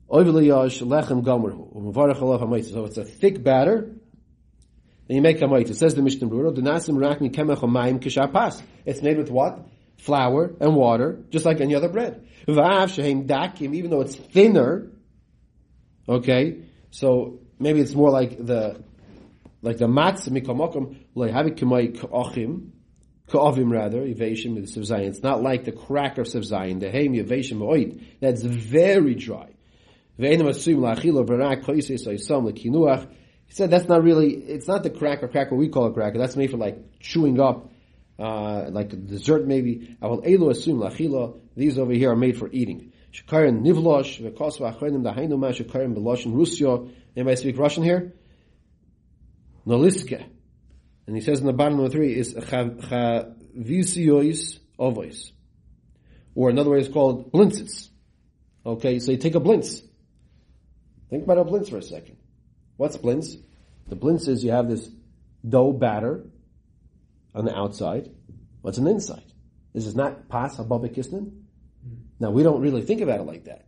Oiveliyash, 0.10 0.82
Lechem 0.82 1.24
Gomer, 1.24 1.52
Umavarach 1.52 2.18
Alav 2.18 2.42
HaMaitzah. 2.42 2.72
So 2.72 2.86
it's 2.86 2.98
a 2.98 3.04
thick 3.06 3.44
batter, 3.44 3.78
and 3.78 5.16
you 5.16 5.22
make 5.22 5.40
hamotzah. 5.40 5.72
It 5.72 5.76
says 5.76 5.96
the 5.96 6.02
Mishnah 6.02 6.28
Berurah, 6.28 6.56
Denasim 6.56 6.98
Rakni 6.98 7.34
Kemech 7.34 7.58
Hamayim 7.58 8.00
Kishapas. 8.00 8.62
It's 8.86 9.02
made 9.02 9.18
with 9.18 9.30
what? 9.30 9.68
Flour 9.98 10.54
and 10.60 10.76
water, 10.76 11.20
just 11.30 11.46
like 11.46 11.60
any 11.60 11.76
other 11.76 11.90
bread. 11.90 12.28
Vav 12.48 12.94
Shehem 12.94 13.28
Dakim, 13.28 13.76
even 13.76 13.92
though 13.92 14.02
it's 14.02 14.16
thinner, 14.16 14.90
okay, 16.08 16.62
so 16.92 17.40
maybe 17.60 17.80
it's 17.80 17.96
more 17.96 18.10
like 18.10 18.38
the 18.38 18.82
like 19.62 19.78
the 19.78 19.88
matzah 19.88 20.30
mikamokum 20.30 20.98
loyhavik 21.16 21.56
k'may 21.58 22.00
ka'achim 22.00 22.72
ka'avim 23.28 23.72
rather 23.72 24.02
yivashim 24.02 24.56
with 24.56 24.74
zayin. 24.74 25.08
It's 25.08 25.24
not 25.24 25.42
like 25.42 25.66
the 25.66 25.72
cracker 25.72 26.22
of 26.22 26.28
zayin. 26.28 26.80
The 26.80 26.92
heim 26.92 27.14
yivashim 27.14 27.60
oit 27.60 28.02
that's 28.20 28.42
very 28.44 29.16
dry. 29.16 29.50
He 30.20 30.26
said 33.54 33.70
that's 33.70 33.88
not 33.88 34.04
really. 34.04 34.34
It's 34.34 34.68
not 34.68 34.84
the 34.84 34.90
cracker 34.90 35.28
cracker 35.28 35.56
we 35.56 35.70
call 35.70 35.86
a 35.86 35.94
cracker. 35.94 36.18
That's 36.18 36.36
made 36.36 36.50
for 36.50 36.58
like 36.58 37.00
chewing 37.00 37.40
up. 37.40 37.72
Uh, 38.18 38.70
like 38.72 38.92
a 38.94 38.96
dessert 38.96 39.46
maybe. 39.46 39.96
Aval 40.02 40.26
elu 40.26 40.50
assume 40.50 40.80
la'achilo. 40.80 41.40
These 41.56 41.78
over 41.78 41.94
here 41.94 42.10
are 42.12 42.16
made 42.16 42.38
for 42.40 42.50
eating. 42.52 42.92
Shekarin 43.18 43.62
nivlosh 43.62 44.22
v'kos 44.22 44.60
v'achrenim 44.60 45.02
dahainu 45.02 45.38
ma 45.40 45.48
shekarin 45.48 45.96
b'loshin 45.96 46.34
Rusyo. 46.34 46.90
Anybody 47.16 47.36
speak 47.36 47.58
Russian 47.58 47.84
here? 47.84 48.14
Noliske. 49.66 50.24
And 51.08 51.16
he 51.16 51.22
says 51.22 51.40
in 51.40 51.48
the 51.48 51.54
bottom 51.54 51.78
number 51.78 51.90
three 51.90 52.14
is 52.16 52.36
chavisiois 52.36 53.30
ovois. 54.80 55.32
Or 56.36 56.50
another 56.52 56.70
way 56.70 56.80
is 56.80 56.90
called 56.90 57.32
blintzes. 57.32 57.90
Okay, 58.66 59.00
so 59.00 59.12
you 59.12 59.18
take 59.18 59.34
a 59.34 59.40
blintz. 59.40 59.82
Think 61.10 61.24
about 61.24 61.40
a 61.40 61.46
blintz 61.46 61.70
for 61.70 61.78
a 61.78 61.82
second. 61.82 62.18
What's 62.76 62.98
blintz? 62.98 63.42
The 63.88 63.96
blintz 63.96 64.28
is 64.28 64.44
you 64.44 64.52
have 64.52 64.70
this 64.70 64.90
dough 65.48 65.72
batter 65.72 66.26
on 67.34 67.46
the 67.46 67.58
outside. 67.58 68.12
What's 68.62 68.78
on 68.78 68.84
the 68.84 68.92
inside? 68.92 69.24
This 69.74 69.88
is 69.88 69.96
not 69.96 70.28
pas 70.30 70.58
hababikisnin. 70.58 71.46
Now 72.20 72.32
we 72.32 72.44
don't 72.44 72.62
really 72.62 72.82
think 72.82 73.02
about 73.02 73.20
it 73.20 73.24
like 73.24 73.46
that. 73.46 73.66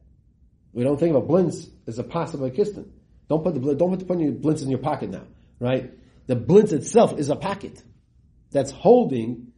We 0.74 0.84
don't 0.84 1.00
think 1.00 1.16
about 1.16 1.28
blintz 1.28 1.68
as 1.88 2.00
a 2.00 2.04
pas 2.04 2.32
hababikisnin. 2.32 2.90
Don't 3.28 3.44
put 3.44 3.54
the 3.54 3.76
don't 3.76 3.90
put 3.90 4.00
the 4.00 4.06
blintz 4.06 4.62
in 4.62 4.70
your 4.70 4.80
pocket 4.80 5.10
now 5.10 5.24
right? 5.60 5.92
The 6.28 6.36
blintz 6.36 6.72
itself 6.72 7.20
is 7.20 7.30
a 7.30 7.36
packet 7.36 7.82
that's 8.52 8.72
holding 8.72 9.52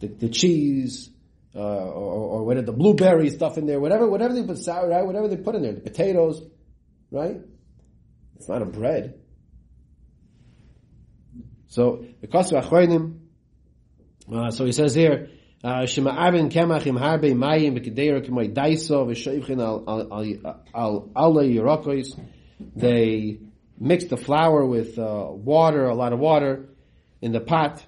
the, 0.00 0.08
the 0.08 0.28
cheese, 0.28 1.10
uh, 1.54 1.58
or, 1.58 2.38
or 2.38 2.44
whatever, 2.44 2.66
the 2.66 2.72
blueberry 2.72 3.30
stuff 3.30 3.58
in 3.58 3.66
there, 3.66 3.80
whatever, 3.80 4.08
whatever 4.08 4.34
they 4.34 4.42
put 4.42 4.58
sour, 4.58 4.88
right? 4.88 5.04
Whatever 5.04 5.28
they 5.28 5.36
put 5.36 5.54
in 5.54 5.62
there, 5.62 5.72
the 5.72 5.80
potatoes, 5.80 6.42
right? 7.10 7.36
It's 8.36 8.48
not 8.48 8.62
a 8.62 8.66
bread. 8.66 9.18
So, 11.68 12.04
because 12.20 12.52
of 12.52 12.64
achronim, 12.64 13.18
uh, 14.32 14.50
so 14.50 14.64
he 14.64 14.72
says 14.72 14.94
here, 14.94 15.30
Arvin 15.64 16.50
Kemachim 16.50 16.98
Harbe 16.98 17.32
Mayim 17.34 17.78
V'Kedera 17.78 18.26
K'may 18.26 18.52
Daiso 18.52 19.06
V'Shoivchin 19.06 19.60
Al 19.60 19.84
Al 19.86 20.58
Al 20.74 21.10
Al 21.14 22.16
They 22.76 23.38
mix 23.78 24.04
the 24.06 24.16
flour 24.16 24.64
with 24.64 24.98
uh, 24.98 25.26
water, 25.30 25.86
a 25.86 25.94
lot 25.94 26.12
of 26.12 26.18
water, 26.18 26.68
in 27.20 27.32
the 27.32 27.40
pot, 27.40 27.84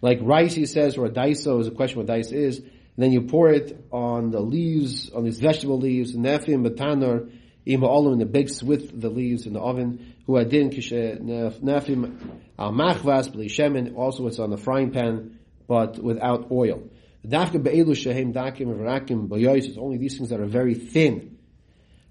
like 0.00 0.18
rice, 0.20 0.54
he 0.54 0.66
says, 0.66 0.96
or 0.96 1.06
a 1.06 1.10
daiso 1.10 1.60
is 1.60 1.66
a 1.66 1.70
question 1.70 1.98
what 1.98 2.06
dice 2.06 2.30
is. 2.30 2.58
And 2.58 2.68
then 3.04 3.12
you 3.12 3.22
pour 3.22 3.50
it 3.50 3.86
on 3.90 4.30
the 4.30 4.40
leaves, 4.40 5.10
on 5.10 5.24
these 5.24 5.38
vegetable 5.38 5.78
leaves, 5.78 6.14
nefim, 6.14 6.66
batanor, 6.66 7.30
ima 7.64 7.86
olim, 7.86 8.14
in 8.14 8.18
the 8.18 8.26
bakes 8.26 8.62
with 8.62 9.00
the 9.00 9.08
leaves 9.08 9.46
in 9.46 9.54
the 9.54 9.60
oven. 9.60 10.14
Who 10.26 10.36
adin 10.36 10.70
nefim 10.70 12.40
al 12.58 12.72
machvas 12.72 13.34
shemen. 13.34 13.96
Also, 13.96 14.26
it's 14.26 14.38
on 14.38 14.50
the 14.50 14.56
frying 14.56 14.92
pan, 14.92 15.35
but 15.66 16.02
without 16.02 16.50
oil. 16.50 16.88
Dafka 17.26 17.62
be'elu 17.62 17.94
shehem 17.96 18.32
dakim 18.32 18.66
v'rakim 18.66 19.28
b'yoyis. 19.28 19.64
It's 19.64 19.78
only 19.78 19.98
these 19.98 20.16
things 20.16 20.30
that 20.30 20.40
are 20.40 20.46
very 20.46 20.74
thin 20.74 21.36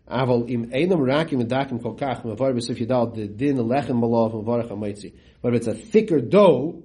Aval 0.09 0.47
im 0.49 0.69
einam 0.69 0.99
rakim 0.99 1.43
dakim 1.47 1.81
kol 1.81 1.95
kach 1.95 2.21
mevar 2.23 2.53
b'sif 2.53 2.77
yidal 2.77 3.15
the 3.15 3.27
din 3.27 3.57
lechem 3.57 3.99
malav 3.99 4.33
mevarach 4.33 4.69
ha'maitzi. 4.69 5.15
But 5.41 5.55
if 5.55 5.61
it's 5.61 5.67
a 5.67 5.73
thicker 5.73 6.19
dough, 6.19 6.83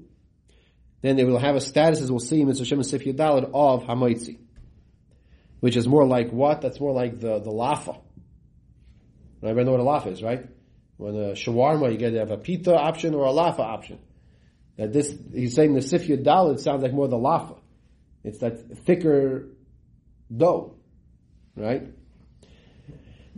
then 1.03 1.17
they 1.17 1.25
will 1.25 1.39
have 1.39 1.55
a 1.55 1.61
status, 1.61 2.01
as 2.01 2.11
we'll 2.11 2.21
see 2.21 2.41
in 2.41 2.47
Mitzvah 2.47 2.85
Sif 2.85 3.05
Yadalad, 3.05 3.51
of 3.53 3.85
hamaitzi. 3.85 4.39
Which 5.61 5.77
is 5.77 5.87
more 5.87 6.07
like 6.07 6.31
what? 6.31 6.63
That's 6.63 6.81
more 6.81 6.93
like 6.93 7.21
the, 7.21 7.41
the 7.41 7.51
lafa. 7.51 8.01
Everybody 9.43 9.65
know 9.65 9.73
what 9.73 9.81
a 9.81 10.09
lafa 10.09 10.13
is, 10.13 10.23
right? 10.23 10.47
When 10.97 11.15
a 11.15 11.33
shawarma, 11.33 11.93
you 11.93 11.99
get 11.99 12.11
to 12.11 12.19
have 12.19 12.31
a 12.31 12.39
pita 12.39 12.75
option 12.75 13.15
or 13.15 13.27
a 13.27 13.31
lafa 13.31 13.61
option. 13.61 13.99
That 14.77 14.93
this, 14.93 15.15
he's 15.33 15.55
saying 15.55 15.75
the 15.75 15.83
Sif 15.83 16.07
Yadalad 16.07 16.61
sounds 16.61 16.83
like 16.83 16.93
more 16.93 17.09
the 17.09 17.17
lafa. 17.17 17.59
It's 18.25 18.39
that 18.39 18.79
thicker 18.85 19.49
dough. 20.35 20.77
Right? 21.57 21.89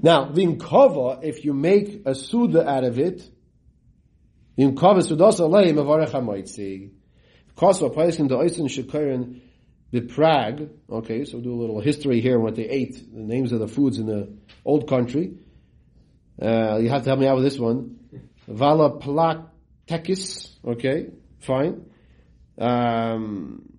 Now, 0.00 0.32
kava, 0.32 1.20
if 1.22 1.44
you 1.44 1.52
make 1.52 2.02
a 2.06 2.14
suda 2.14 2.68
out 2.68 2.84
of 2.84 2.98
it, 2.98 3.28
in 4.56 4.76
kava 4.76 5.00
sudas 5.00 5.38
alei 5.40 5.72
mevarech 5.72 6.10
hamoitzi. 6.10 6.90
Koso 7.54 7.90
paiskin 7.90 8.28
the 8.28 8.36
oisin 8.36 8.66
shekarin 8.66 9.40
the 9.92 10.00
Prague. 10.00 10.70
Okay, 10.90 11.24
so 11.24 11.34
we'll 11.34 11.44
do 11.44 11.54
a 11.54 11.60
little 11.60 11.80
history 11.80 12.20
here 12.20 12.38
what 12.38 12.56
they 12.56 12.68
ate, 12.68 12.94
the 13.12 13.20
names 13.20 13.52
of 13.52 13.60
the 13.60 13.68
foods 13.68 13.98
in 13.98 14.06
the 14.06 14.34
old 14.64 14.88
country. 14.88 15.34
Uh, 16.40 16.78
you 16.78 16.88
have 16.88 17.02
to 17.02 17.10
help 17.10 17.20
me 17.20 17.26
out 17.26 17.36
with 17.36 17.44
this 17.44 17.58
one. 17.58 17.98
Vala 18.48 18.98
Plaktekis. 18.98 20.56
Okay, 20.64 21.10
fine. 21.42 21.86
Um, 22.58 23.78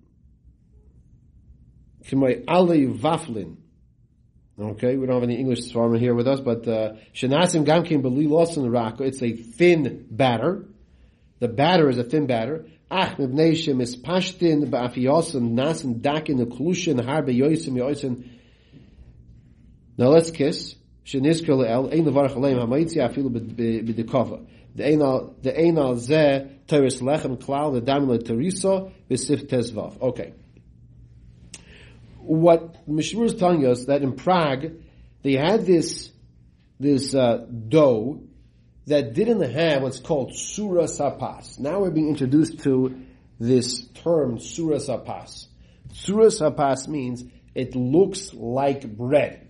Ali 2.12 2.86
Vaflin. 2.86 3.56
Okay, 4.60 4.96
we 4.96 5.06
don't 5.06 5.16
have 5.16 5.24
any 5.24 5.36
English 5.36 5.72
farmer 5.72 5.98
here 5.98 6.14
with 6.14 6.28
us, 6.28 6.40
but 6.40 6.68
uh, 6.68 6.92
shenasim 7.12 7.64
gamkin 7.64 8.02
belilos 8.02 8.56
raka. 8.72 9.02
It's 9.02 9.20
a 9.22 9.32
thin 9.32 10.06
batter. 10.10 10.66
The 11.40 11.48
batter 11.48 11.90
is 11.90 11.98
a 11.98 12.04
thin 12.04 12.26
batter. 12.26 12.66
Ach 12.90 13.16
mibnei 13.16 13.52
is 13.80 13.96
pashtin 13.96 14.70
ba'afiyosim 14.70 15.54
nasim 15.54 16.00
dakin 16.00 16.38
uklushin 16.46 17.04
har 17.04 17.24
beyoisim 17.24 17.72
yoisim. 17.72 18.28
Now 19.98 20.08
let's 20.08 20.30
kiss. 20.30 20.76
Le 28.06 28.18
terisa 28.18 28.92
b'sif. 29.08 30.00
Okay 30.00 30.32
what 32.24 32.88
Mishmur 32.88 33.26
is 33.26 33.34
telling 33.34 33.66
us 33.66 33.84
that 33.86 34.02
in 34.02 34.14
Prague 34.14 34.72
they 35.22 35.32
had 35.32 35.66
this 35.66 36.10
this 36.80 37.14
uh, 37.14 37.46
dough 37.68 38.22
that 38.86 39.14
didn't 39.14 39.42
have 39.52 39.82
what's 39.82 40.00
called 40.00 40.34
surah 40.34 40.84
sapas. 40.84 41.58
Now 41.58 41.80
we're 41.80 41.90
being 41.90 42.08
introduced 42.08 42.60
to 42.60 43.00
this 43.38 43.86
term 43.88 44.38
surah 44.38 44.76
sapas. 44.76 45.46
Surah 45.92 46.26
sapas 46.26 46.88
means 46.88 47.24
it 47.54 47.74
looks 47.74 48.34
like 48.34 48.96
bread. 48.96 49.43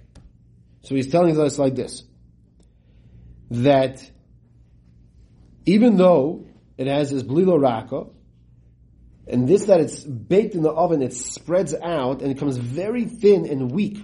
So 0.84 0.94
he's 0.94 1.10
telling 1.10 1.38
us 1.40 1.58
like 1.58 1.74
this 1.74 2.04
that 3.50 4.10
even 5.66 5.96
though 5.96 6.46
it 6.76 6.86
has 6.86 7.10
this 7.10 7.22
blilo 7.22 7.60
raka, 7.60 8.04
and 9.26 9.48
this 9.48 9.64
that 9.64 9.80
it's 9.80 10.04
baked 10.04 10.54
in 10.54 10.62
the 10.62 10.70
oven, 10.70 11.00
it 11.02 11.14
spreads 11.14 11.74
out 11.74 12.20
and 12.20 12.30
it 12.30 12.34
becomes 12.34 12.58
very 12.58 13.04
thin 13.06 13.46
and 13.46 13.72
weak. 13.72 13.98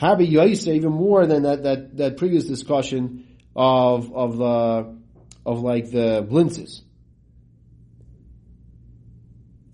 Habi 0.00 0.30
Yaisa, 0.30 0.74
even 0.74 0.92
more 0.92 1.26
than 1.26 1.42
that, 1.42 1.62
that, 1.64 1.96
that 1.96 2.16
previous 2.16 2.44
discussion 2.44 3.26
of, 3.54 4.14
of 4.14 4.36
the 4.38 4.96
of 5.44 5.60
like 5.60 5.90
the 5.90 6.26
blintzes. 6.28 6.82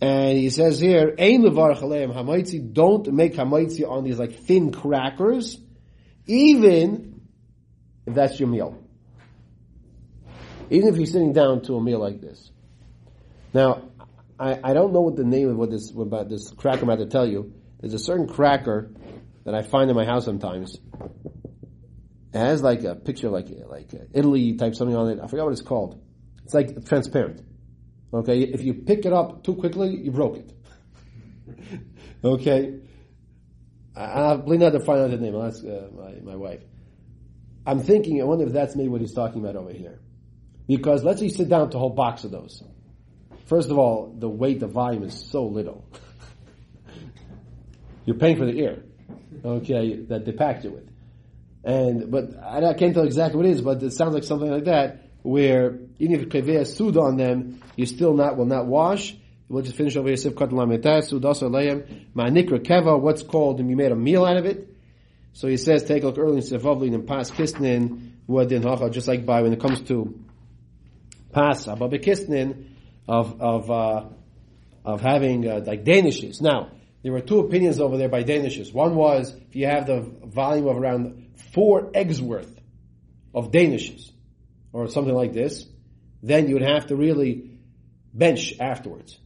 And 0.02 0.36
he 0.36 0.50
says 0.50 0.80
here, 0.80 1.14
Ein 1.16 1.42
levar 1.42 1.74
don't 2.74 3.12
make 3.12 3.34
hamaitzi 3.34 3.88
on 3.88 4.02
these 4.02 4.18
like 4.18 4.34
thin 4.34 4.72
crackers, 4.72 5.56
even 6.26 7.20
if 8.04 8.12
that's 8.12 8.40
your 8.40 8.48
meal. 8.48 8.82
Even 10.70 10.88
if 10.88 10.96
you're 10.96 11.06
sitting 11.06 11.32
down 11.32 11.62
to 11.62 11.76
a 11.76 11.80
meal 11.80 12.00
like 12.00 12.20
this. 12.20 12.50
Now, 13.54 13.90
I, 14.40 14.58
I 14.64 14.72
don't 14.72 14.92
know 14.92 15.02
what 15.02 15.14
the 15.14 15.22
name 15.22 15.48
of 15.48 15.56
what 15.56 15.70
this 15.70 15.92
about 15.92 16.28
this 16.28 16.50
cracker 16.50 16.82
I'm 16.82 16.88
about 16.88 16.98
to 16.98 17.06
tell 17.06 17.28
you. 17.28 17.54
There's 17.78 17.94
a 17.94 17.98
certain 18.00 18.26
cracker 18.26 18.90
that 19.44 19.54
I 19.54 19.62
find 19.62 19.88
in 19.88 19.94
my 19.94 20.04
house 20.04 20.24
sometimes. 20.24 20.80
It 22.34 22.38
has 22.38 22.60
like 22.60 22.82
a 22.82 22.96
picture, 22.96 23.28
like 23.28 23.46
like 23.68 23.90
Italy 24.12 24.54
type 24.54 24.74
something 24.74 24.96
on 24.96 25.10
it. 25.10 25.20
I 25.22 25.28
forgot 25.28 25.44
what 25.44 25.52
it's 25.52 25.62
called. 25.62 26.02
It's 26.44 26.54
like 26.54 26.86
transparent. 26.86 27.51
Okay, 28.14 28.40
if 28.42 28.62
you 28.62 28.75
pick 28.75 29.07
it 29.07 29.12
up 29.12 29.42
too 29.42 29.55
quickly, 29.55 29.96
you 29.96 30.11
broke 30.11 30.37
it. 30.37 30.53
okay, 32.25 32.79
I, 33.96 34.33
I 34.33 34.37
believe 34.37 34.61
not 34.61 34.70
to 34.70 34.81
find 34.81 35.01
out 35.01 35.11
the 35.11 35.16
name. 35.16 35.35
I'll 35.35 35.46
ask 35.46 35.64
uh, 35.64 35.88
my 35.96 36.12
my 36.22 36.37
wife. 36.37 36.62
I'm 37.66 37.81
thinking. 37.81 38.20
I 38.20 38.25
wonder 38.25 38.46
if 38.46 38.53
that's 38.53 38.77
maybe 38.77 38.88
what 38.88 39.01
he's 39.01 39.14
talking 39.14 39.40
about 39.40 39.57
over 39.57 39.72
here. 39.72 40.01
Because 40.66 41.05
let's 41.05 41.20
say 41.20 41.27
you 41.27 41.31
sit 41.31 41.48
down 41.48 41.70
to 41.70 41.77
a 41.77 41.81
whole 41.81 41.90
box 41.90 42.25
of 42.25 42.31
those. 42.31 42.62
First 43.46 43.70
of 43.70 43.79
all, 43.79 44.14
the 44.16 44.29
weight, 44.29 44.61
the 44.61 44.66
volume 44.66 45.03
is 45.03 45.29
so 45.31 45.44
little. 45.44 45.85
You're 48.07 48.16
paying 48.16 48.37
for 48.37 48.46
the 48.46 48.53
ear, 48.53 48.85
okay, 49.44 49.96
that 50.09 50.25
they 50.25 50.33
packed 50.33 50.64
you 50.64 50.72
with. 50.72 50.88
And, 51.64 52.11
but 52.11 52.37
I, 52.42 52.64
I 52.64 52.75
can't 52.75 52.94
tell 52.94 53.05
exactly 53.05 53.37
what 53.37 53.46
it 53.46 53.53
is, 53.53 53.61
but 53.61 53.83
it 53.83 53.92
sounds 53.92 54.14
like 54.14 54.25
something 54.25 54.51
like 54.51 54.64
that, 54.64 55.11
where 55.22 55.79
even 55.98 56.20
if 56.20 56.29
kaveh 56.29 56.66
sud 56.66 56.96
on 56.96 57.16
them, 57.16 57.62
you 57.76 57.87
still 57.87 58.14
not, 58.14 58.37
will 58.37 58.46
not 58.46 58.66
wash. 58.66 59.14
We'll 59.48 59.62
just 59.62 59.76
finish 59.76 59.96
over 59.96 60.08
here, 60.08 60.16
ma'nikra 60.16 61.50
keva, 62.61 62.98
what's 62.98 63.22
called, 63.22 63.61
and 63.61 63.68
you 63.68 63.76
made 63.76 63.92
a 63.92 63.96
meal 63.96 64.24
out 64.24 64.37
of 64.37 64.46
it. 64.46 64.68
So 65.35 65.48
he 65.48 65.56
says, 65.56 65.85
take 65.85 66.02
a 66.02 66.06
look 66.06 66.18
early 66.18 66.38
in 66.38 66.42
Sefavlin 66.42 66.94
and 66.94 67.06
Pas 67.06 67.30
Kisnin, 67.30 68.12
Wadin 68.26 68.62
Hacha, 68.62 68.90
just 68.90 69.08
like 69.08 69.26
by 69.26 69.42
when 69.42 69.52
it 69.52 69.61
comes 69.61 69.80
to 69.82 70.18
Pas, 71.32 71.66
Haba 71.66 71.92
Bikisnin, 71.92 72.68
of, 73.08 73.40
of, 73.40 73.70
uh, 73.70 74.04
of 74.85 75.00
having, 75.00 75.48
uh, 75.48 75.62
like 75.66 75.85
Danishes. 75.85 76.40
Now, 76.40 76.70
there 77.02 77.12
were 77.12 77.20
two 77.20 77.40
opinions 77.40 77.80
over 77.80 77.96
there 77.96 78.08
by 78.08 78.22
Danishes. 78.22 78.72
One 78.72 78.94
was, 78.94 79.35
if 79.35 79.56
you 79.56 79.66
have 79.66 79.87
the 79.87 80.00
volume 80.00 80.68
of 80.68 80.76
around 80.76 81.30
four 81.52 81.90
eggs 81.94 82.22
worth 82.22 82.61
of 83.35 83.50
Danishes, 83.50 84.11
or 84.72 84.88
something 84.88 85.14
like 85.14 85.32
this, 85.32 85.66
then 86.22 86.48
you 86.48 86.54
would 86.54 86.62
have 86.62 86.87
to 86.87 86.96
really 86.96 87.51
bench 88.12 88.55
afterwards. 88.61 89.18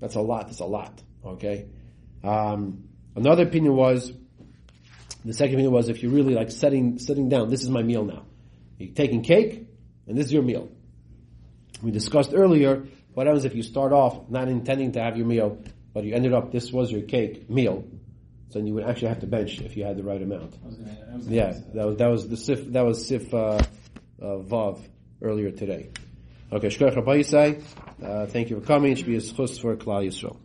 That's 0.00 0.14
a 0.14 0.20
lot, 0.20 0.46
that's 0.46 0.60
a 0.60 0.66
lot, 0.66 1.02
okay? 1.24 1.66
Um, 2.22 2.84
another 3.16 3.42
opinion 3.44 3.74
was, 3.74 4.12
the 5.24 5.34
second 5.34 5.54
opinion 5.54 5.72
was 5.72 5.88
if 5.88 6.02
you're 6.02 6.12
really 6.12 6.34
like 6.34 6.50
setting, 6.50 6.98
sitting 6.98 7.28
down, 7.28 7.50
this 7.50 7.62
is 7.62 7.70
my 7.70 7.82
meal 7.82 8.04
now. 8.04 8.24
You're 8.78 8.94
taking 8.94 9.22
cake, 9.22 9.66
and 10.06 10.16
this 10.16 10.26
is 10.26 10.32
your 10.32 10.42
meal. 10.42 10.68
We 11.82 11.90
discussed 11.90 12.32
earlier, 12.32 12.86
what 13.14 13.26
happens 13.26 13.44
if 13.44 13.54
you 13.54 13.62
start 13.62 13.92
off 13.92 14.30
not 14.30 14.48
intending 14.48 14.92
to 14.92 15.02
have 15.02 15.16
your 15.16 15.26
meal, 15.26 15.58
but 15.92 16.04
you 16.04 16.14
ended 16.14 16.32
up, 16.32 16.52
this 16.52 16.72
was 16.72 16.92
your 16.92 17.02
cake 17.02 17.50
meal, 17.50 17.84
so 18.50 18.58
then 18.60 18.66
you 18.66 18.74
would 18.74 18.84
actually 18.84 19.08
have 19.08 19.20
to 19.20 19.26
bench 19.26 19.60
if 19.60 19.76
you 19.76 19.84
had 19.84 19.96
the 19.96 20.04
right 20.04 20.22
amount. 20.22 20.54
I 20.62 20.66
was 20.66 20.76
gonna, 20.76 20.90
I 20.90 21.16
was 21.16 21.24
gonna 21.24 21.36
Yeah, 21.36 21.52
that 21.74 21.86
was, 21.86 21.96
that 21.96 22.08
was 22.08 22.28
the 22.28 22.36
seif, 22.36 22.72
that 22.72 22.84
was 22.84 23.10
seif, 23.10 23.34
uh, 23.34 23.62
uh, 24.22 24.38
vav 24.42 24.80
earlier 25.20 25.50
today. 25.50 25.90
Okay, 26.50 26.68
shkoyach 26.68 26.96
rabbi 26.96 27.18
Yisai, 27.18 27.62
uh, 28.02 28.24
thank 28.24 28.48
you 28.48 28.58
for 28.58 28.66
coming, 28.66 28.92
it 28.92 28.96
should 28.96 29.06
be 29.06 29.16
a 29.16 29.20
schus 29.20 29.60
for 29.60 29.76
Klal 29.76 30.06
Yisrael. 30.06 30.38